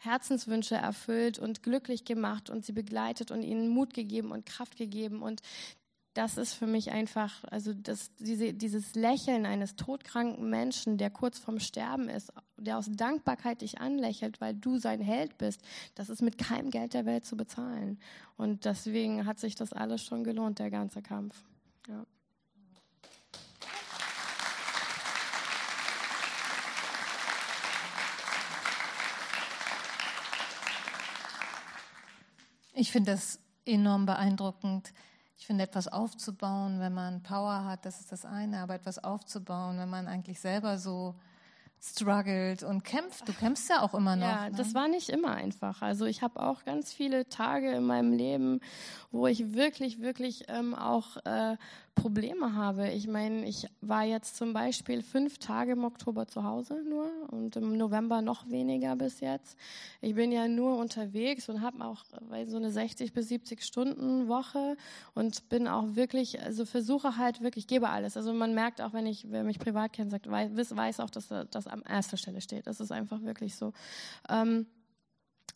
Herzenswünsche 0.04 0.74
erfüllt 0.74 1.38
und 1.38 1.62
glücklich 1.62 2.04
gemacht 2.04 2.50
und 2.50 2.64
sie 2.64 2.72
begleitet 2.72 3.30
und 3.30 3.42
ihnen 3.42 3.68
Mut 3.68 3.94
gegeben 3.94 4.32
und 4.32 4.46
Kraft 4.46 4.76
gegeben. 4.76 5.22
Und 5.22 5.42
das 6.14 6.36
ist 6.36 6.52
für 6.54 6.66
mich 6.66 6.90
einfach, 6.90 7.44
also 7.44 7.72
das, 7.72 8.10
diese, 8.18 8.52
dieses 8.52 8.94
Lächeln 8.94 9.46
eines 9.46 9.76
todkranken 9.76 10.50
Menschen, 10.50 10.98
der 10.98 11.10
kurz 11.10 11.38
vorm 11.38 11.58
Sterben 11.58 12.08
ist, 12.08 12.32
der 12.58 12.78
aus 12.78 12.90
Dankbarkeit 12.90 13.62
dich 13.62 13.80
anlächelt, 13.80 14.40
weil 14.40 14.54
du 14.54 14.78
sein 14.78 15.00
Held 15.00 15.38
bist, 15.38 15.62
das 15.94 16.10
ist 16.10 16.20
mit 16.20 16.36
keinem 16.36 16.70
Geld 16.70 16.94
der 16.94 17.06
Welt 17.06 17.24
zu 17.24 17.36
bezahlen. 17.36 17.98
Und 18.36 18.64
deswegen 18.64 19.24
hat 19.24 19.38
sich 19.38 19.54
das 19.54 19.72
alles 19.72 20.04
schon 20.04 20.24
gelohnt, 20.24 20.58
der 20.58 20.70
ganze 20.70 21.00
Kampf. 21.00 21.44
Ja. 21.88 22.04
Ich 32.74 32.90
finde 32.90 33.12
das 33.12 33.38
enorm 33.66 34.06
beeindruckend. 34.06 34.92
Ich 35.37 35.46
finde, 35.46 35.64
etwas 35.64 35.88
aufzubauen, 35.88 36.78
wenn 36.80 36.94
man 36.94 37.22
Power 37.22 37.64
hat, 37.64 37.85
das 37.85 38.00
ist 38.00 38.12
das 38.12 38.24
eine, 38.24 38.61
aber 38.61 38.74
etwas 38.74 39.02
aufzubauen, 39.02 39.78
wenn 39.78 39.90
man 39.90 40.06
eigentlich 40.06 40.40
selber 40.40 40.78
so 40.78 41.14
struggelt 41.82 42.62
und 42.62 42.85
kämpft. 42.85 43.28
Du 43.28 43.32
kämpfst 43.32 43.68
ja 43.68 43.82
auch 43.82 43.92
immer 43.92 44.14
noch. 44.14 44.28
Ja, 44.28 44.48
ne? 44.50 44.56
das 44.56 44.72
war 44.72 44.87
nicht 44.87 45.08
immer 45.08 45.32
einfach. 45.32 45.82
Also 45.82 46.06
ich 46.06 46.22
habe 46.22 46.40
auch 46.40 46.64
ganz 46.64 46.92
viele 46.92 47.28
Tage 47.28 47.72
in 47.72 47.82
meinem 47.82 48.12
Leben, 48.12 48.61
wo 49.11 49.26
ich 49.26 49.52
wirklich, 49.54 50.00
wirklich 50.00 50.44
ähm, 50.46 50.76
auch 50.76 51.16
äh, 51.24 51.56
Probleme 51.94 52.55
habe. 52.55 52.90
Ich 52.90 53.07
meine, 53.07 53.46
ich 53.46 53.68
war 53.81 54.05
jetzt 54.05 54.37
zum 54.37 54.52
Beispiel 54.52 55.02
fünf 55.02 55.38
Tage 55.38 55.72
im 55.72 55.85
Oktober 55.85 56.26
zu 56.26 56.42
Hause 56.42 56.83
nur 56.88 57.11
und 57.31 57.55
im 57.57 57.76
November 57.76 58.22
noch 58.22 58.48
weniger 58.48 58.96
bis 58.96 59.20
jetzt. 59.20 59.59
Ich 60.00 60.14
bin 60.14 60.33
ja 60.33 60.48
nur 60.48 60.78
unterwegs 60.78 61.48
und 61.48 61.61
habe 61.61 61.85
auch 61.85 62.05
so 62.46 62.57
eine 62.57 62.70
60 62.70 63.12
bis 63.12 63.28
70 63.28 63.62
Stunden 63.62 64.26
Woche 64.26 64.76
und 65.14 65.48
bin 65.48 65.68
auch 65.68 65.94
wirklich, 65.94 66.40
also 66.40 66.64
versuche 66.64 67.16
halt 67.18 67.40
wirklich, 67.42 67.66
gebe 67.66 67.88
alles. 67.88 68.16
Also 68.16 68.33
man 68.33 68.55
merkt 68.55 68.81
auch, 68.81 68.94
wenn 68.94 69.07
ich, 69.07 69.31
wer 69.31 69.44
mich 69.44 69.59
privat 69.59 69.92
kennt, 69.92 70.11
sagt, 70.11 70.31
weiß, 70.31 70.74
weiß 70.74 71.00
auch, 71.00 71.11
dass 71.11 71.28
das 71.28 71.66
an 71.66 71.83
erster 71.83 72.16
Stelle 72.16 72.40
steht. 72.40 72.66
Das 72.66 72.81
ist 72.81 72.90
einfach 72.90 73.22
wirklich 73.22 73.55
so. 73.55 73.72
Ähm, 74.28 74.66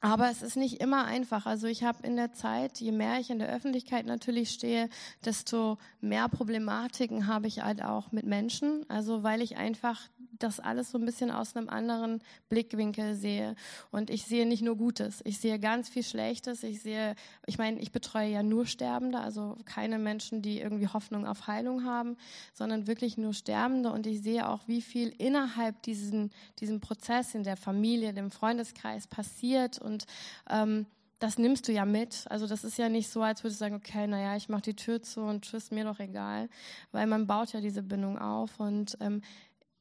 aber 0.01 0.31
es 0.31 0.43
ist 0.43 0.57
nicht 0.57 0.81
immer 0.81 1.05
einfach. 1.05 1.47
Also 1.47 1.67
ich 1.67 1.83
habe 1.83 2.07
in 2.07 2.17
der 2.17 2.33
Zeit, 2.33 2.79
je 2.79 2.93
mehr 2.93 3.19
ich 3.19 3.31
in 3.31 3.39
der 3.39 3.49
Öffentlichkeit 3.49 4.07
natürlich 4.07 4.51
stehe, 4.51 4.89
desto 5.25 5.79
mehr 6.01 6.29
Problematiken 6.29 7.27
habe 7.27 7.47
ich 7.47 7.63
halt 7.63 7.83
auch 7.83 8.13
mit 8.13 8.27
Menschen. 8.27 8.85
Also 8.89 9.23
weil 9.23 9.41
ich 9.41 9.57
einfach 9.57 10.01
das 10.39 10.61
alles 10.61 10.91
so 10.91 10.99
ein 10.99 11.05
bisschen 11.05 11.31
aus 11.31 11.57
einem 11.57 11.69
anderen 11.69 12.23
Blickwinkel 12.49 13.15
sehe. 13.15 13.55
Und 13.91 14.11
ich 14.11 14.25
sehe 14.25 14.47
nicht 14.47 14.63
nur 14.63 14.77
Gutes, 14.77 15.23
ich 15.25 15.39
sehe 15.39 15.59
ganz 15.59 15.89
viel 15.89 16.03
Schlechtes. 16.03 16.63
Ich 16.63 16.83
sehe, 16.83 17.15
ich 17.47 17.59
meine, 17.59 17.81
ich 17.81 17.93
betreue 17.93 18.29
ja 18.29 18.43
nur 18.43 18.67
Sterbende, 18.67 19.21
also 19.21 19.57
keine 19.65 19.99
Menschen, 19.99 20.43
die 20.43 20.61
irgendwie 20.61 20.89
Hoffnung 20.89 21.27
auf 21.27 21.47
Heilung 21.47 21.85
haben, 21.85 22.17
sondern 22.53 22.87
wirklich 22.87 23.17
nur 23.17 23.33
Sterbende. 23.33 23.91
Und 23.91 24.07
ich 24.07 24.23
sehe 24.23 24.49
auch, 24.49 24.67
wie 24.67 24.83
viel 24.83 25.09
innerhalb 25.19 25.83
diesen, 25.83 26.31
diesem 26.61 26.81
Prozess 26.81 27.35
in 27.35 27.45
der 27.45 27.57
Familie, 27.57 28.13
dem 28.13 28.31
Freundeskreis 28.31 29.07
passiert 29.07 29.79
und 29.87 30.07
ähm, 30.51 30.87
das 31.19 31.39
nimmst 31.39 31.67
du 31.67 31.73
ja 31.73 31.85
mit. 31.85 32.25
Also 32.29 32.47
das 32.47 32.65
ist 32.65 32.77
ja 32.77 32.89
nicht 32.89 33.09
so, 33.09 33.23
als 33.23 33.43
würdest 33.43 33.61
du 33.61 33.65
sagen, 33.65 33.75
okay, 33.77 34.07
naja, 34.07 34.37
ich 34.37 34.49
mache 34.49 34.63
die 34.63 34.77
Tür 34.77 35.03
zu 35.03 35.23
und 35.23 35.45
tschüss, 35.45 35.71
mir 35.71 35.85
doch 35.85 35.99
egal. 35.99 36.49
Weil 36.93 37.07
man 37.07 37.27
baut 37.27 37.53
ja 37.53 37.61
diese 37.61 37.83
Bindung 37.83 38.19
auf 38.19 38.61
und 38.61 38.99
ähm, 39.01 39.23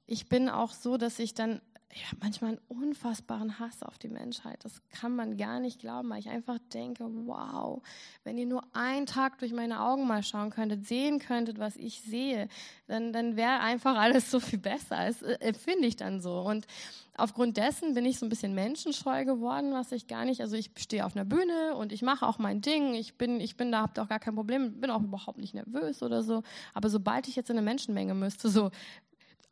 ich 0.06 0.30
bin 0.30 0.50
auch 0.50 0.72
so, 0.72 0.98
dass 0.98 1.20
ich 1.20 1.34
dann 1.34 1.62
ja, 1.94 2.18
manchmal 2.20 2.52
einen 2.52 2.60
unfassbaren 2.68 3.58
Hass 3.58 3.82
auf 3.82 3.98
die 3.98 4.10
Menschheit. 4.10 4.64
Das 4.66 4.82
kann 4.90 5.16
man 5.16 5.38
gar 5.38 5.62
nicht 5.62 5.80
glauben, 5.80 6.10
weil 6.10 6.20
ich 6.20 6.28
einfach 6.28 6.60
denke, 6.74 7.06
wow, 7.26 7.82
wenn 8.26 8.38
ihr 8.38 8.46
nur 8.46 8.64
einen 8.74 9.06
Tag 9.06 9.38
durch 9.38 9.54
meine 9.54 9.80
Augen 9.80 10.06
mal 10.06 10.22
schauen 10.22 10.50
könntet, 10.50 10.86
sehen 10.86 11.20
könntet, 11.20 11.58
was 11.58 11.78
ich 11.78 12.02
sehe, 12.02 12.50
dann, 12.88 13.14
dann 13.14 13.38
wäre 13.38 13.62
einfach 13.62 13.96
alles 13.98 14.30
so 14.30 14.42
viel 14.42 14.60
besser. 14.60 15.06
Das 15.06 15.22
äh, 15.22 15.38
empfinde 15.40 15.88
ich 15.88 15.96
dann 15.96 16.20
so. 16.20 16.42
Und 16.42 16.68
aufgrund 17.16 17.56
dessen 17.56 17.94
bin 17.94 18.06
ich 18.06 18.20
so 18.20 18.26
ein 18.26 18.30
bisschen 18.30 18.54
menschenscheu 18.54 19.24
geworden, 19.24 19.72
was 19.72 19.94
ich 19.94 20.08
gar 20.08 20.26
nicht, 20.26 20.42
also 20.42 20.58
ich 20.58 20.72
stehe 20.78 21.06
auf 21.06 21.16
einer 21.16 21.26
Bühne 21.26 21.76
und 21.76 21.94
ich 21.94 22.02
mache 22.02 22.28
auch 22.28 22.40
mein 22.40 22.60
Ding. 22.60 22.94
Ich 22.94 23.18
bin, 23.18 23.40
ich 23.40 23.56
bin 23.56 23.72
da, 23.72 23.84
habe 23.84 24.02
auch 24.02 24.10
gar 24.10 24.20
kein 24.20 24.36
Problem, 24.36 24.82
bin 24.82 24.92
auch 24.92 25.02
überhaupt 25.02 25.38
nicht 25.38 25.54
nervös 25.54 26.04
oder 26.04 26.24
so. 26.24 26.44
Aber 26.74 26.90
sobald 26.90 27.30
ich 27.30 27.38
jetzt 27.38 27.50
in 27.50 27.58
eine 27.58 27.66
Menschenmenge 27.66 28.14
müsste, 28.16 28.50
so 28.50 28.72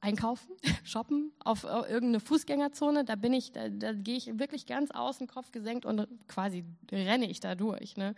einkaufen, 0.04 0.56
shoppen 0.84 1.32
auf 1.40 1.64
irgendeine 1.64 2.20
Fußgängerzone, 2.20 3.06
da 3.06 3.16
bin 3.16 3.34
ich, 3.34 3.54
da, 3.54 3.70
da 3.70 3.94
gehe 3.94 4.18
ich 4.18 4.38
wirklich 4.38 4.66
ganz 4.66 4.92
außen, 4.92 5.28
Kopf 5.28 5.52
gesenkt 5.52 5.86
und 5.86 6.08
quasi 6.28 6.66
renne 6.92 7.30
ich 7.30 7.40
da 7.40 7.56
durch. 7.56 7.96
Ne? 7.96 8.14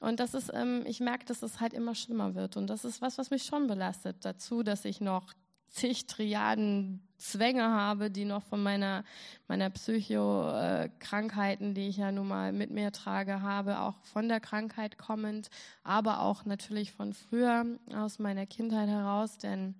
Und 0.00 0.20
das 0.20 0.34
ist, 0.34 0.52
ähm, 0.54 0.84
ich 0.86 1.00
merke, 1.00 1.24
dass 1.24 1.42
es 1.42 1.60
halt 1.60 1.72
immer 1.72 1.94
schlimmer 1.94 2.34
wird. 2.34 2.56
Und 2.56 2.68
das 2.68 2.84
ist 2.84 3.00
was, 3.00 3.16
was 3.16 3.30
mich 3.30 3.44
schon 3.44 3.66
belastet. 3.66 4.16
Dazu, 4.20 4.62
dass 4.62 4.84
ich 4.84 5.00
noch 5.00 5.32
zig 5.68 6.06
Triaden 6.06 7.02
Zwänge 7.16 7.64
habe, 7.64 8.10
die 8.10 8.26
noch 8.26 8.42
von 8.42 8.62
meiner, 8.62 9.02
meiner 9.48 9.70
Psycho-Krankheiten, 9.70 11.74
die 11.74 11.88
ich 11.88 11.96
ja 11.96 12.12
nun 12.12 12.28
mal 12.28 12.52
mit 12.52 12.70
mir 12.70 12.92
trage, 12.92 13.40
habe, 13.40 13.80
auch 13.80 13.96
von 14.02 14.28
der 14.28 14.40
Krankheit 14.40 14.98
kommend, 14.98 15.48
aber 15.82 16.20
auch 16.20 16.44
natürlich 16.44 16.92
von 16.92 17.14
früher 17.14 17.64
aus 17.94 18.18
meiner 18.18 18.46
Kindheit 18.46 18.88
heraus, 18.88 19.38
denn 19.38 19.74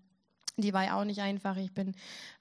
die 0.56 0.72
war 0.72 0.84
ja 0.84 1.00
auch 1.00 1.04
nicht 1.04 1.20
einfach. 1.20 1.56
Ich 1.56 1.72
bin 1.72 1.94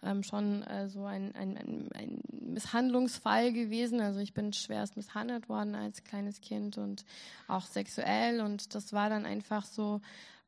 ähm, 0.03 0.23
schon 0.23 0.63
äh, 0.63 0.87
so 0.87 1.05
ein, 1.05 1.33
ein, 1.35 1.57
ein, 1.93 2.21
Misshandlungsfall 2.29 3.51
gewesen. 3.51 3.99
Also 3.99 4.19
ich 4.19 4.33
bin 4.33 4.53
schwerst 4.53 4.95
misshandelt 4.95 5.49
worden 5.49 5.73
als 5.73 6.03
kleines 6.03 6.41
Kind 6.41 6.77
und 6.77 7.05
auch 7.47 7.65
sexuell. 7.65 8.41
Und 8.41 8.75
das 8.75 8.93
war 8.93 9.09
dann 9.09 9.25
einfach 9.25 9.65
so, 9.65 10.01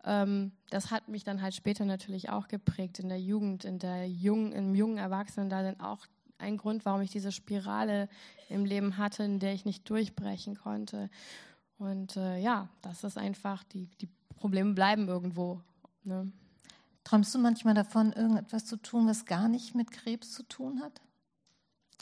ähm, 0.04 0.52
das 0.70 0.92
hat 0.92 1.08
mich 1.08 1.24
dann 1.24 1.42
halt 1.42 1.56
später 1.56 1.86
natürlich 1.86 2.30
auch 2.30 2.48
geprägt 2.48 3.00
in 3.00 3.10
der 3.10 3.20
Jugend, 3.20 3.66
in 3.66 3.80
der 3.80 4.08
jungen, 4.08 4.52
im 4.52 4.76
jungen 4.76 5.00
Erwachsenen. 5.00 5.50
Da 5.50 5.64
dann 5.64 5.80
auch 5.80 6.06
ein 6.38 6.58
Grund, 6.58 6.86
warum 6.86 7.02
ich 7.02 7.12
diese 7.12 7.32
Spirale 7.32 8.10
im 8.50 8.66
Leben 8.66 8.98
hatte, 8.98 9.24
in 9.24 9.40
der 9.40 9.54
ich 9.54 9.66
nicht 9.66 9.90
durchbrechen 9.90 10.56
konnte. 10.56 11.10
Und 11.80 12.16
äh, 12.16 12.38
ja, 12.38 12.70
das 12.84 13.04
ist 13.04 13.18
einfach, 13.18 13.64
die, 13.64 13.88
die 14.02 14.10
Probleme 14.36 14.74
bleiben 14.74 15.08
irgendwo. 15.08 15.62
Ne? 16.04 16.32
Träumst 17.06 17.34
du 17.36 17.40
manchmal 17.40 17.76
davon, 17.76 18.12
irgendetwas 18.12 18.66
zu 18.66 18.78
tun, 18.78 19.08
was 19.08 19.26
gar 19.26 19.48
nicht 19.48 19.76
mit 19.76 19.92
Krebs 19.92 20.32
zu 20.34 20.44
tun 20.44 20.82
hat? 20.82 21.02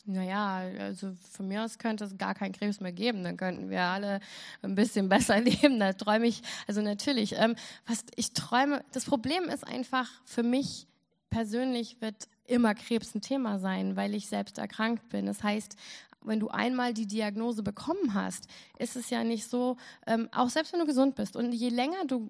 Naja, 0.06 0.63
also 0.80 1.13
von 1.32 1.48
mir 1.48 1.63
aus 1.63 1.78
könnte 1.78 2.06
es 2.06 2.18
gar 2.18 2.34
keinen 2.34 2.54
Krebs 2.54 2.80
mehr 2.80 2.94
geben. 2.94 3.24
Dann 3.24 3.36
könnten 3.36 3.70
wir 3.70 3.82
alle 3.82 4.22
ein 4.62 4.76
bisschen 4.76 5.10
besser 5.10 5.42
leben. 5.42 5.80
Da 5.80 5.92
träume 5.92 6.26
ich, 6.26 6.42
also 6.68 6.82
natürlich, 6.82 7.36
ähm, 7.38 7.56
was 7.86 8.06
ich 8.16 8.32
träume, 8.32 8.84
das 8.94 9.04
Problem 9.04 9.44
ist 9.46 9.68
einfach, 9.68 10.10
für 10.24 10.44
mich 10.44 10.88
persönlich 11.30 12.02
wird 12.02 12.30
immer 12.46 12.74
Krebs 12.74 13.13
ein 13.13 13.22
Thema 13.22 13.60
sein, 13.60 13.98
weil 13.98 14.16
ich 14.16 14.28
selbst 14.28 14.58
erkrankt 14.58 15.10
bin. 15.10 15.26
Das 15.26 15.44
heißt, 15.44 15.76
wenn 16.22 16.39
du 16.39 16.48
einmal 16.48 16.94
die 16.94 17.08
Diagnose 17.08 17.62
bekommen 17.62 18.13
hast, 18.13 18.48
ist 18.80 18.96
es 18.96 19.10
ja 19.10 19.26
nicht 19.26 19.50
so, 19.50 19.76
ähm, 20.08 20.30
auch 20.32 20.50
selbst 20.50 20.72
wenn 20.72 20.80
du 20.80 20.86
gesund 20.86 21.16
bist 21.16 21.36
und 21.36 21.52
je 21.52 21.70
länger 21.70 22.06
du 22.08 22.30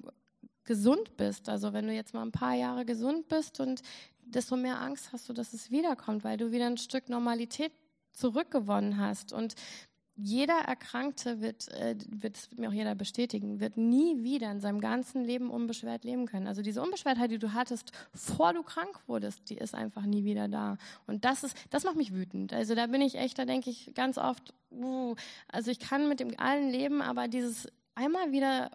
gesund 0.63 1.17
bist, 1.17 1.49
also 1.49 1.73
wenn 1.73 1.88
du 1.88 1.93
jetzt 1.93 2.13
mal 2.13 2.23
ein 2.23 2.32
paar 2.32 2.54
Jahre 2.54 2.86
gesund 2.86 3.28
bist 3.28 3.60
und 3.60 3.82
desto 4.26 4.56
mehr 4.56 4.80
Angst 4.80 5.12
hast 5.12 5.28
du, 5.30 5.34
dass 5.34 5.54
es 5.54 5.71
wiederkommt, 5.71 6.23
weil 6.23 6.38
du 6.38 6.52
wieder 6.52 6.67
ein 6.67 6.78
Stück 6.78 7.10
Normalität 7.10 7.71
zurückgewonnen 8.13 8.97
hast. 8.97 9.34
Und 9.34 9.56
jeder 10.15 10.60
Erkrankte 10.60 11.41
wird, 11.41 11.69
äh, 11.69 11.95
wird, 12.08 12.52
wird 12.52 12.60
mir 12.60 12.69
auch 12.69 12.73
jeder 12.73 12.93
bestätigen, 12.93 13.60
wird 13.60 13.78
nie 13.78 14.23
wieder 14.23 14.52
in 14.52 14.60
seinem 14.60 14.80
ganzen 14.80 15.23
Leben 15.23 15.49
unbeschwert 15.49 16.04
leben 16.04 16.28
können. 16.28 16.45
Also 16.45 16.62
diese 16.62 16.84
Unbeschwertheit, 16.84 17.32
die 17.32 17.39
du 17.39 17.54
hattest, 17.54 17.91
vor 18.13 18.54
du 18.54 18.62
krank 18.62 18.99
wurdest, 19.08 19.49
die 19.49 19.58
ist 19.58 19.73
einfach 19.73 20.04
nie 20.06 20.23
wieder 20.23 20.47
da. 20.47 20.78
Und 21.08 21.26
das 21.26 21.43
ist, 21.43 21.58
das 21.71 21.84
macht 21.84 21.95
mich 21.95 22.13
wütend. 22.13 22.54
Also 22.54 22.76
da 22.76 22.86
bin 22.88 23.02
ich 23.02 23.15
echt, 23.15 23.39
da 23.39 23.45
denke 23.45 23.71
ich 23.71 23.91
ganz 23.95 24.19
oft, 24.19 24.54
uh, 24.71 25.15
also 25.47 25.71
ich 25.71 25.80
kann 25.80 26.08
mit 26.08 26.19
dem 26.19 26.39
allen 26.39 26.69
leben, 26.69 27.02
aber 27.02 27.28
dieses 27.28 27.67
einmal 27.95 28.32
wieder 28.32 28.69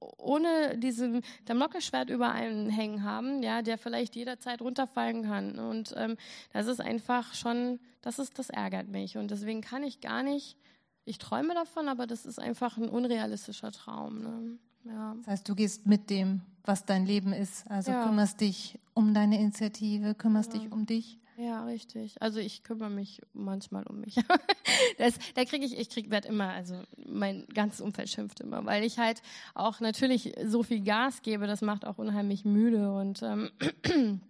ohne 0.00 0.78
diesen 0.78 1.22
Damoklesschwert 1.44 2.10
über 2.10 2.30
einen 2.30 2.70
hängen 2.70 3.02
haben, 3.02 3.42
ja, 3.42 3.62
der 3.62 3.78
vielleicht 3.78 4.16
jederzeit 4.16 4.60
runterfallen 4.60 5.24
kann. 5.24 5.58
Und 5.58 5.94
ähm, 5.96 6.16
das 6.52 6.66
ist 6.66 6.80
einfach 6.80 7.34
schon, 7.34 7.80
das 8.00 8.18
ist, 8.18 8.38
das 8.38 8.50
ärgert 8.50 8.88
mich. 8.88 9.16
Und 9.16 9.30
deswegen 9.30 9.60
kann 9.60 9.82
ich 9.82 10.00
gar 10.00 10.22
nicht, 10.22 10.56
ich 11.04 11.18
träume 11.18 11.54
davon, 11.54 11.88
aber 11.88 12.06
das 12.06 12.26
ist 12.26 12.38
einfach 12.38 12.76
ein 12.76 12.88
unrealistischer 12.88 13.72
Traum. 13.72 14.22
Ne? 14.22 14.58
Ja. 14.84 15.14
Das 15.18 15.26
heißt, 15.26 15.48
du 15.48 15.54
gehst 15.54 15.86
mit 15.86 16.10
dem, 16.10 16.42
was 16.64 16.84
dein 16.84 17.06
Leben 17.06 17.32
ist. 17.32 17.68
Also 17.70 17.92
ja. 17.92 18.04
kümmerst 18.04 18.40
dich 18.40 18.78
um 18.94 19.14
deine 19.14 19.40
Initiative, 19.40 20.14
kümmerst 20.14 20.52
ja. 20.54 20.60
dich 20.60 20.72
um 20.72 20.86
dich. 20.86 21.18
Ja, 21.40 21.64
richtig. 21.66 22.20
Also 22.20 22.40
ich 22.40 22.64
kümmere 22.64 22.90
mich 22.90 23.22
manchmal 23.32 23.84
um 23.84 24.00
mich. 24.00 24.16
das, 24.98 25.14
da 25.36 25.44
kriege 25.44 25.64
ich, 25.64 25.78
ich 25.78 25.88
krieg, 25.88 26.10
werde 26.10 26.26
immer, 26.26 26.48
also 26.48 26.82
mein 27.06 27.46
ganzes 27.54 27.80
Umfeld 27.80 28.08
schimpft 28.08 28.40
immer, 28.40 28.64
weil 28.64 28.82
ich 28.82 28.98
halt 28.98 29.22
auch 29.54 29.78
natürlich 29.78 30.32
so 30.44 30.64
viel 30.64 30.82
Gas 30.82 31.22
gebe, 31.22 31.46
das 31.46 31.62
macht 31.62 31.86
auch 31.86 31.98
unheimlich 31.98 32.44
müde 32.44 32.92
und 32.92 33.22
ähm, 33.22 33.50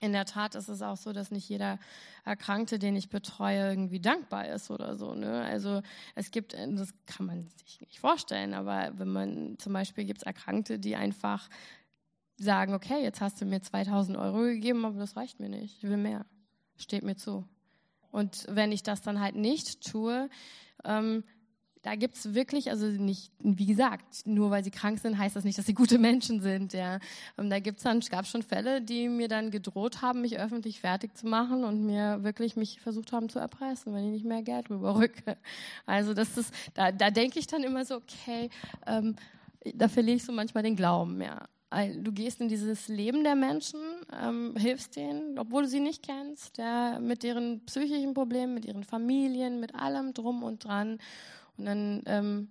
in 0.00 0.12
der 0.12 0.24
Tat 0.24 0.54
ist 0.54 0.68
es 0.68 0.80
auch 0.80 0.96
so, 0.96 1.12
dass 1.12 1.30
nicht 1.30 1.46
jeder 1.46 1.78
Erkrankte, 2.24 2.78
den 2.78 2.96
ich 2.96 3.10
betreue, 3.10 3.68
irgendwie 3.68 4.00
dankbar 4.00 4.48
ist 4.48 4.70
oder 4.70 4.96
so. 4.96 5.14
Ne? 5.14 5.42
Also 5.42 5.82
es 6.14 6.30
gibt, 6.30 6.54
das 6.54 6.94
kann 7.04 7.26
man 7.26 7.50
sich 7.66 7.82
nicht 7.82 8.00
vorstellen, 8.00 8.54
aber 8.54 8.92
wenn 8.96 9.08
man 9.12 9.58
zum 9.58 9.74
Beispiel 9.74 10.06
gibt 10.06 10.20
es 10.20 10.26
Erkrankte, 10.26 10.78
die 10.78 10.96
einfach 10.96 11.50
sagen, 12.38 12.72
okay, 12.72 13.02
jetzt 13.02 13.20
hast 13.20 13.42
du 13.42 13.44
mir 13.44 13.60
2000 13.60 14.16
Euro 14.16 14.38
gegeben, 14.38 14.86
aber 14.86 14.98
das 14.98 15.16
reicht 15.18 15.38
mir 15.38 15.50
nicht, 15.50 15.76
ich 15.76 15.82
will 15.82 15.98
mehr 15.98 16.24
steht 16.78 17.02
mir 17.02 17.16
zu. 17.16 17.44
Und 18.10 18.46
wenn 18.48 18.72
ich 18.72 18.82
das 18.82 19.02
dann 19.02 19.20
halt 19.20 19.36
nicht 19.36 19.82
tue, 19.82 20.28
ähm, 20.84 21.24
da 21.86 21.94
gibt 21.94 22.16
es 22.16 22.34
wirklich, 22.34 22.68
also 22.70 22.86
nicht, 22.86 23.30
wie 23.38 23.66
gesagt, 23.66 24.26
nur 24.26 24.50
weil 24.50 24.64
sie 24.64 24.72
krank 24.72 24.98
sind, 24.98 25.18
heißt 25.18 25.36
das 25.36 25.44
nicht, 25.44 25.56
dass 25.56 25.66
sie 25.66 25.74
gute 25.74 25.98
Menschen 25.98 26.40
sind. 26.40 26.72
Ja. 26.72 26.98
Und 27.36 27.48
da 27.48 27.60
gibt's 27.60 27.84
dann, 27.84 28.00
gab 28.00 28.26
schon 28.26 28.42
Fälle, 28.42 28.82
die 28.82 29.08
mir 29.08 29.28
dann 29.28 29.52
gedroht 29.52 30.02
haben, 30.02 30.22
mich 30.22 30.36
öffentlich 30.36 30.80
fertig 30.80 31.16
zu 31.16 31.28
machen 31.28 31.62
und 31.62 31.86
mir 31.86 32.24
wirklich 32.24 32.56
mich 32.56 32.80
versucht 32.80 33.12
haben 33.12 33.28
zu 33.28 33.38
erpressen, 33.38 33.94
wenn 33.94 34.04
ich 34.06 34.10
nicht 34.10 34.24
mehr 34.24 34.42
Geld 34.42 34.68
rüberrücke. 34.68 35.36
Also 35.86 36.12
das 36.12 36.36
ist, 36.36 36.52
da, 36.74 36.90
da 36.90 37.10
denke 37.10 37.38
ich 37.38 37.46
dann 37.46 37.62
immer 37.62 37.84
so, 37.84 37.96
okay, 37.96 38.50
ähm, 38.84 39.14
da 39.72 39.86
verliere 39.86 40.16
ich 40.16 40.24
so 40.24 40.32
manchmal 40.32 40.64
den 40.64 40.74
Glauben, 40.74 41.22
ja. 41.22 41.46
Du 41.70 42.12
gehst 42.12 42.40
in 42.40 42.48
dieses 42.48 42.86
Leben 42.86 43.24
der 43.24 43.34
Menschen, 43.34 43.80
ähm, 44.12 44.54
hilfst 44.56 44.94
denen, 44.94 45.36
obwohl 45.38 45.64
du 45.64 45.68
sie 45.68 45.80
nicht 45.80 46.02
kennst, 46.02 46.58
ja, 46.58 47.00
mit 47.00 47.24
deren 47.24 47.64
psychischen 47.66 48.14
Problemen, 48.14 48.54
mit 48.54 48.64
ihren 48.64 48.84
Familien, 48.84 49.58
mit 49.58 49.74
allem 49.74 50.14
drum 50.14 50.44
und 50.44 50.64
dran. 50.64 50.98
Und 51.56 51.64
dann 51.64 52.02
ähm, 52.06 52.48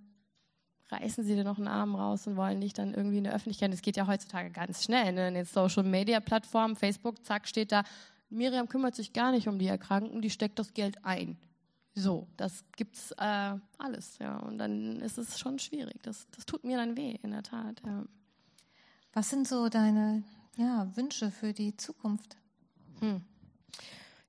reißen 0.90 1.24
sie 1.24 1.36
dir 1.36 1.46
noch 1.46 1.58
einen 1.58 1.70
Arm 1.70 1.96
raus 1.96 2.28
und 2.28 2.36
wollen 2.36 2.60
dich 2.60 2.74
dann 2.74 2.94
irgendwie 2.94 3.20
in 3.20 3.24
der 3.24 3.34
Öffentlichkeit. 3.34 3.72
Das 3.72 3.82
geht 3.82 3.96
ja 3.96 4.06
heutzutage 4.06 4.52
ganz 4.52 4.84
schnell. 4.84 5.14
Ne? 5.14 5.30
In 5.30 5.34
den 5.34 5.46
Social 5.46 5.84
Media 5.84 6.20
Plattformen, 6.20 6.76
Facebook, 6.76 7.24
zack, 7.26 7.48
steht 7.48 7.72
da, 7.72 7.84
Miriam 8.30 8.68
kümmert 8.68 8.96
sich 8.96 9.14
gar 9.14 9.32
nicht 9.32 9.48
um 9.48 9.60
die 9.60 9.68
Erkrankten, 9.68 10.22
die 10.22 10.30
steckt 10.30 10.60
das 10.60 10.74
Geld 10.74 11.04
ein. 11.06 11.38
So, 11.94 12.28
das 12.36 12.66
gibt's 12.76 13.12
äh, 13.12 13.56
alles, 13.78 14.18
ja. 14.20 14.40
Und 14.40 14.58
dann 14.58 14.98
ist 14.98 15.18
es 15.18 15.40
schon 15.40 15.60
schwierig. 15.60 16.04
Das, 16.04 16.28
das 16.32 16.46
tut 16.46 16.66
mir 16.66 16.76
dann 16.76 16.98
weh, 16.98 17.18
in 17.24 17.32
der 17.32 17.44
Tat. 17.44 17.82
Ja. 17.86 18.04
Was 19.16 19.30
sind 19.30 19.48
so 19.48 19.70
deine 19.70 20.24
ja, 20.58 20.92
Wünsche 20.98 21.32
für 21.32 21.54
die 21.54 21.78
Zukunft? 21.78 22.36
Hm. 23.00 23.22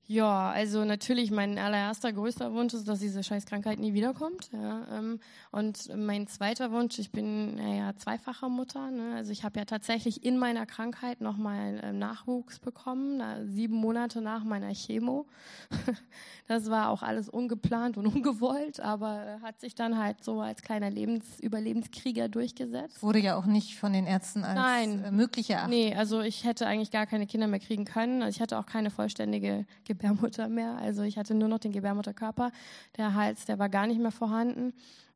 Ja, 0.09 0.51
also 0.51 0.85
natürlich 0.85 1.33
mein 1.33 1.59
allererster 1.59 2.13
größter 2.13 2.53
Wunsch 2.53 2.75
ist, 2.75 2.87
dass 2.87 3.01
diese 3.01 3.25
Scheißkrankheit 3.25 3.81
nie 3.81 3.93
wiederkommt. 3.93 4.51
Ja, 4.53 4.87
ähm, 4.97 5.19
und 5.51 5.91
mein 5.97 6.29
zweiter 6.29 6.71
Wunsch, 6.71 7.01
ich 7.01 7.11
bin 7.11 7.59
ja 7.59 7.97
zweifacher 7.97 8.49
Mutter. 8.49 8.93
Ne? 8.93 9.15
Also 9.17 9.33
ich 9.33 9.43
habe 9.43 9.59
ja 9.59 9.65
tatsächlich 9.65 10.25
in 10.25 10.39
meiner 10.39 10.65
Krankheit 10.65 11.21
nochmal 11.21 11.81
ähm, 11.83 11.99
Nachwuchs 11.99 12.61
bekommen, 12.61 13.19
da, 13.19 13.45
sieben 13.47 13.75
Monate 13.75 14.21
nach 14.21 14.45
meiner 14.45 14.73
Chemo. 14.73 15.27
das 16.47 16.71
war 16.71 16.91
auch 16.91 17.03
alles 17.03 17.29
ungeplant 17.29 17.97
und 17.97 18.07
ungewollt, 18.15 18.79
aber 18.79 19.27
äh, 19.27 19.41
hat 19.43 19.61
sich 19.61 19.75
dann 19.75 19.99
halt 19.99 20.23
so 20.23 20.41
als 20.41 20.63
kleiner 20.63 20.89
Lebens 20.89 21.41
Überlebenskrieger 21.41 22.29
durchgesetzt. 22.29 23.03
Wurde 23.03 23.19
ja 23.19 23.37
auch 23.37 23.47
nicht 23.47 23.77
von 23.77 23.93
den 23.93 24.07
Ärzten 24.07 24.45
als 24.45 24.55
Nein. 24.55 25.05
Äh, 25.05 25.11
möglich 25.11 25.51
erachtet. 25.51 25.71
Nee, 25.71 25.97
also 25.97 26.21
ich 26.21 26.45
hätte 26.45 26.69
eigentlich 26.69 26.93
gar 26.93 27.07
keine 27.07 27.27
Kinder 27.27 27.49
mehr 27.49 27.61
kriegen 27.61 27.85
können. 27.85 28.23
Also 28.23 28.37
ich 28.37 28.41
hatte 28.41 28.57
auch 28.57 28.67
keine 28.67 28.91
vollständige 28.91 29.67
Gebärmutter 29.97 30.49
mehr. 30.49 30.77
Also 30.77 31.03
ich 31.03 31.17
hatte 31.19 31.35
nur 31.35 31.49
noch 31.49 31.59
den 31.59 31.73
Gebärmutterkörper. 31.73 32.53
Der 32.97 33.15
Hals, 33.15 33.47
der 33.47 33.59
war 33.59 33.69
gar 33.69 33.87
nicht 33.87 34.01
mehr 34.01 34.11
vorhanden. 34.11 34.73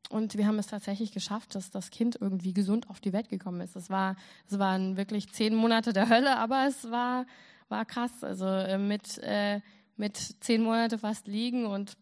Und 0.09 0.37
wir 0.37 0.47
haben 0.47 0.57
es 0.59 0.67
tatsächlich 0.67 1.11
geschafft, 1.11 1.55
dass 1.55 1.69
das 1.69 1.91
Kind 1.91 2.17
irgendwie 2.19 2.53
gesund 2.53 2.89
auf 2.89 2.99
die 2.99 3.13
Welt 3.13 3.29
gekommen 3.29 3.61
ist. 3.61 3.75
Es 3.75 3.89
war, 3.89 4.15
es 4.49 4.57
waren 4.59 4.97
wirklich 4.97 5.31
zehn 5.31 5.55
Monate 5.55 5.93
der 5.93 6.09
Hölle, 6.09 6.37
aber 6.37 6.65
es 6.67 6.89
war, 6.89 7.25
war 7.69 7.85
krass. 7.85 8.23
Also 8.23 8.45
äh, 8.45 8.77
mit, 8.77 9.19
äh, 9.19 9.61
mit 9.95 10.17
zehn 10.17 10.63
Monate 10.63 10.97
fast 10.97 11.27
liegen 11.27 11.65
und 11.65 11.95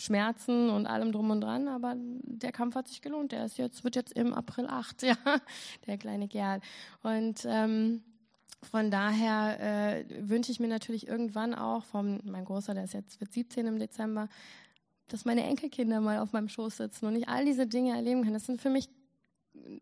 Schmerzen 0.00 0.70
und 0.70 0.86
allem 0.86 1.12
drum 1.12 1.30
und 1.30 1.42
dran, 1.42 1.68
aber 1.68 1.94
der 1.96 2.52
Kampf 2.52 2.74
hat 2.74 2.88
sich 2.88 3.02
gelohnt. 3.02 3.32
Der 3.32 3.44
ist 3.44 3.58
jetzt, 3.58 3.84
wird 3.84 3.96
jetzt 3.96 4.14
im 4.14 4.32
April 4.32 4.66
8, 4.66 5.02
ja, 5.02 5.16
der 5.86 5.98
kleine 5.98 6.26
Kerl. 6.26 6.60
Und 7.02 7.46
ähm, 7.46 8.02
von 8.62 8.90
daher 8.90 9.58
äh, 9.60 10.04
wünsche 10.28 10.52
ich 10.52 10.60
mir 10.60 10.68
natürlich 10.68 11.08
irgendwann 11.08 11.54
auch 11.54 11.84
vom, 11.84 12.20
mein 12.24 12.44
Großer, 12.44 12.74
der 12.74 12.84
ist 12.84 12.94
jetzt 12.94 13.20
wird 13.20 13.32
17 13.32 13.66
im 13.66 13.78
Dezember, 13.78 14.28
dass 15.08 15.24
meine 15.24 15.44
Enkelkinder 15.44 16.00
mal 16.00 16.18
auf 16.18 16.32
meinem 16.32 16.48
Schoß 16.48 16.76
sitzen 16.76 17.06
und 17.06 17.16
ich 17.16 17.28
all 17.28 17.44
diese 17.44 17.66
Dinge 17.66 17.96
erleben 17.96 18.22
kann. 18.22 18.34
Das 18.34 18.46
sind 18.46 18.60
für 18.60 18.70
mich 18.70 18.88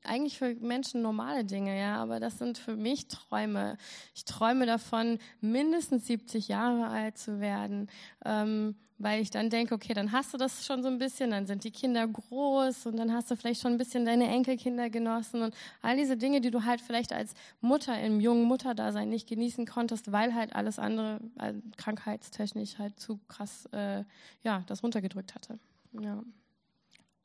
eigentlich 0.05 0.39
für 0.39 0.55
Menschen 0.55 1.03
normale 1.03 1.45
Dinge, 1.45 1.79
ja, 1.79 1.97
aber 1.97 2.21
das 2.21 2.39
sind 2.39 2.59
für 2.59 2.77
mich 2.77 3.09
Träume. 3.09 3.77
Ich 4.15 4.25
träume 4.25 4.67
davon, 4.67 5.19
mindestens 5.41 6.07
70 6.07 6.49
Jahre 6.49 6.89
alt 6.89 7.19
zu 7.19 7.41
werden. 7.41 7.89
Ähm, 8.25 8.77
weil 8.99 9.23
ich 9.23 9.31
dann 9.31 9.49
denke, 9.49 9.75
okay, 9.75 9.95
dann 9.95 10.13
hast 10.13 10.35
du 10.35 10.39
das 10.39 10.67
schon 10.67 10.83
so 10.83 10.89
ein 10.89 10.99
bisschen, 10.99 11.31
dann 11.31 11.47
sind 11.47 11.65
die 11.65 11.71
Kinder 11.71 12.07
groß 12.07 12.87
und 12.87 12.97
dann 12.97 13.13
hast 13.13 13.31
du 13.31 13.37
vielleicht 13.37 13.63
schon 13.63 13.73
ein 13.73 13.79
bisschen 13.79 14.05
deine 14.05 14.29
Enkelkinder 14.29 14.91
genossen 14.91 15.43
und 15.43 15.55
all 15.83 15.97
diese 15.97 16.17
Dinge, 16.17 16.41
die 16.41 16.51
du 16.51 16.65
halt 16.65 16.81
vielleicht 16.81 17.13
als 17.13 17.35
Mutter 17.61 17.99
im 18.01 18.21
jungen 18.21 18.45
Mutterdasein 18.45 19.09
nicht 19.09 19.29
genießen 19.29 19.67
konntest, 19.67 20.11
weil 20.11 20.35
halt 20.35 20.55
alles 20.55 20.79
andere 20.79 21.21
äh, 21.39 21.55
krankheitstechnisch 21.77 22.79
halt 22.79 22.99
zu 22.99 23.21
krass, 23.29 23.67
äh, 23.73 24.03
ja, 24.43 24.65
das 24.67 24.83
runtergedrückt 24.83 25.35
hatte. 25.35 25.59
Ja. 25.93 26.23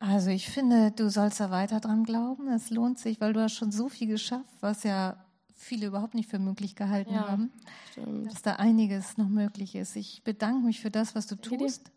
Also 0.06 0.32
ich 0.32 0.50
finde, 0.50 0.92
du 0.92 1.10
sollst 1.10 1.40
da 1.40 1.50
weiter 1.50 1.80
dran 1.80 2.04
glauben. 2.04 2.50
Es 2.50 2.70
lohnt 2.70 3.00
sich, 3.00 3.22
weil 3.22 3.32
du 3.32 3.42
hast 3.42 3.54
schon 3.54 3.72
so 3.72 3.88
viel 3.88 4.08
geschafft, 4.08 4.54
was 4.60 4.84
ja 4.84 5.16
viele 5.56 5.86
überhaupt 5.86 6.14
nicht 6.14 6.30
für 6.30 6.40
möglich 6.40 6.76
gehalten 6.76 7.14
ja, 7.14 7.30
haben, 7.30 7.54
stimmt. 7.92 8.30
dass 8.30 8.42
da 8.42 8.56
einiges 8.58 9.18
noch 9.18 9.30
möglich 9.30 9.76
ist. 9.76 9.96
Ich 9.96 10.22
bedanke 10.26 10.66
mich 10.66 10.82
für 10.82 10.92
das, 10.92 11.16
was 11.16 11.26
du 11.26 11.36
tust 11.38 11.90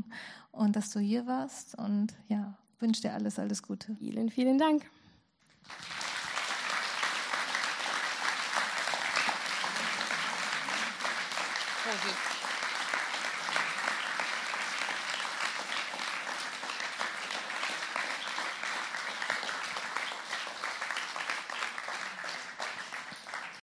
und 0.50 0.74
dass 0.74 0.90
du 0.90 0.98
hier 0.98 1.28
warst 1.28 1.78
und 1.78 2.14
ja, 2.26 2.58
wünsche 2.80 3.02
dir 3.02 3.14
alles, 3.14 3.38
alles 3.38 3.62
Gute. 3.62 3.94
Vielen, 3.94 4.28
vielen 4.28 4.58
Dank. 4.58 4.82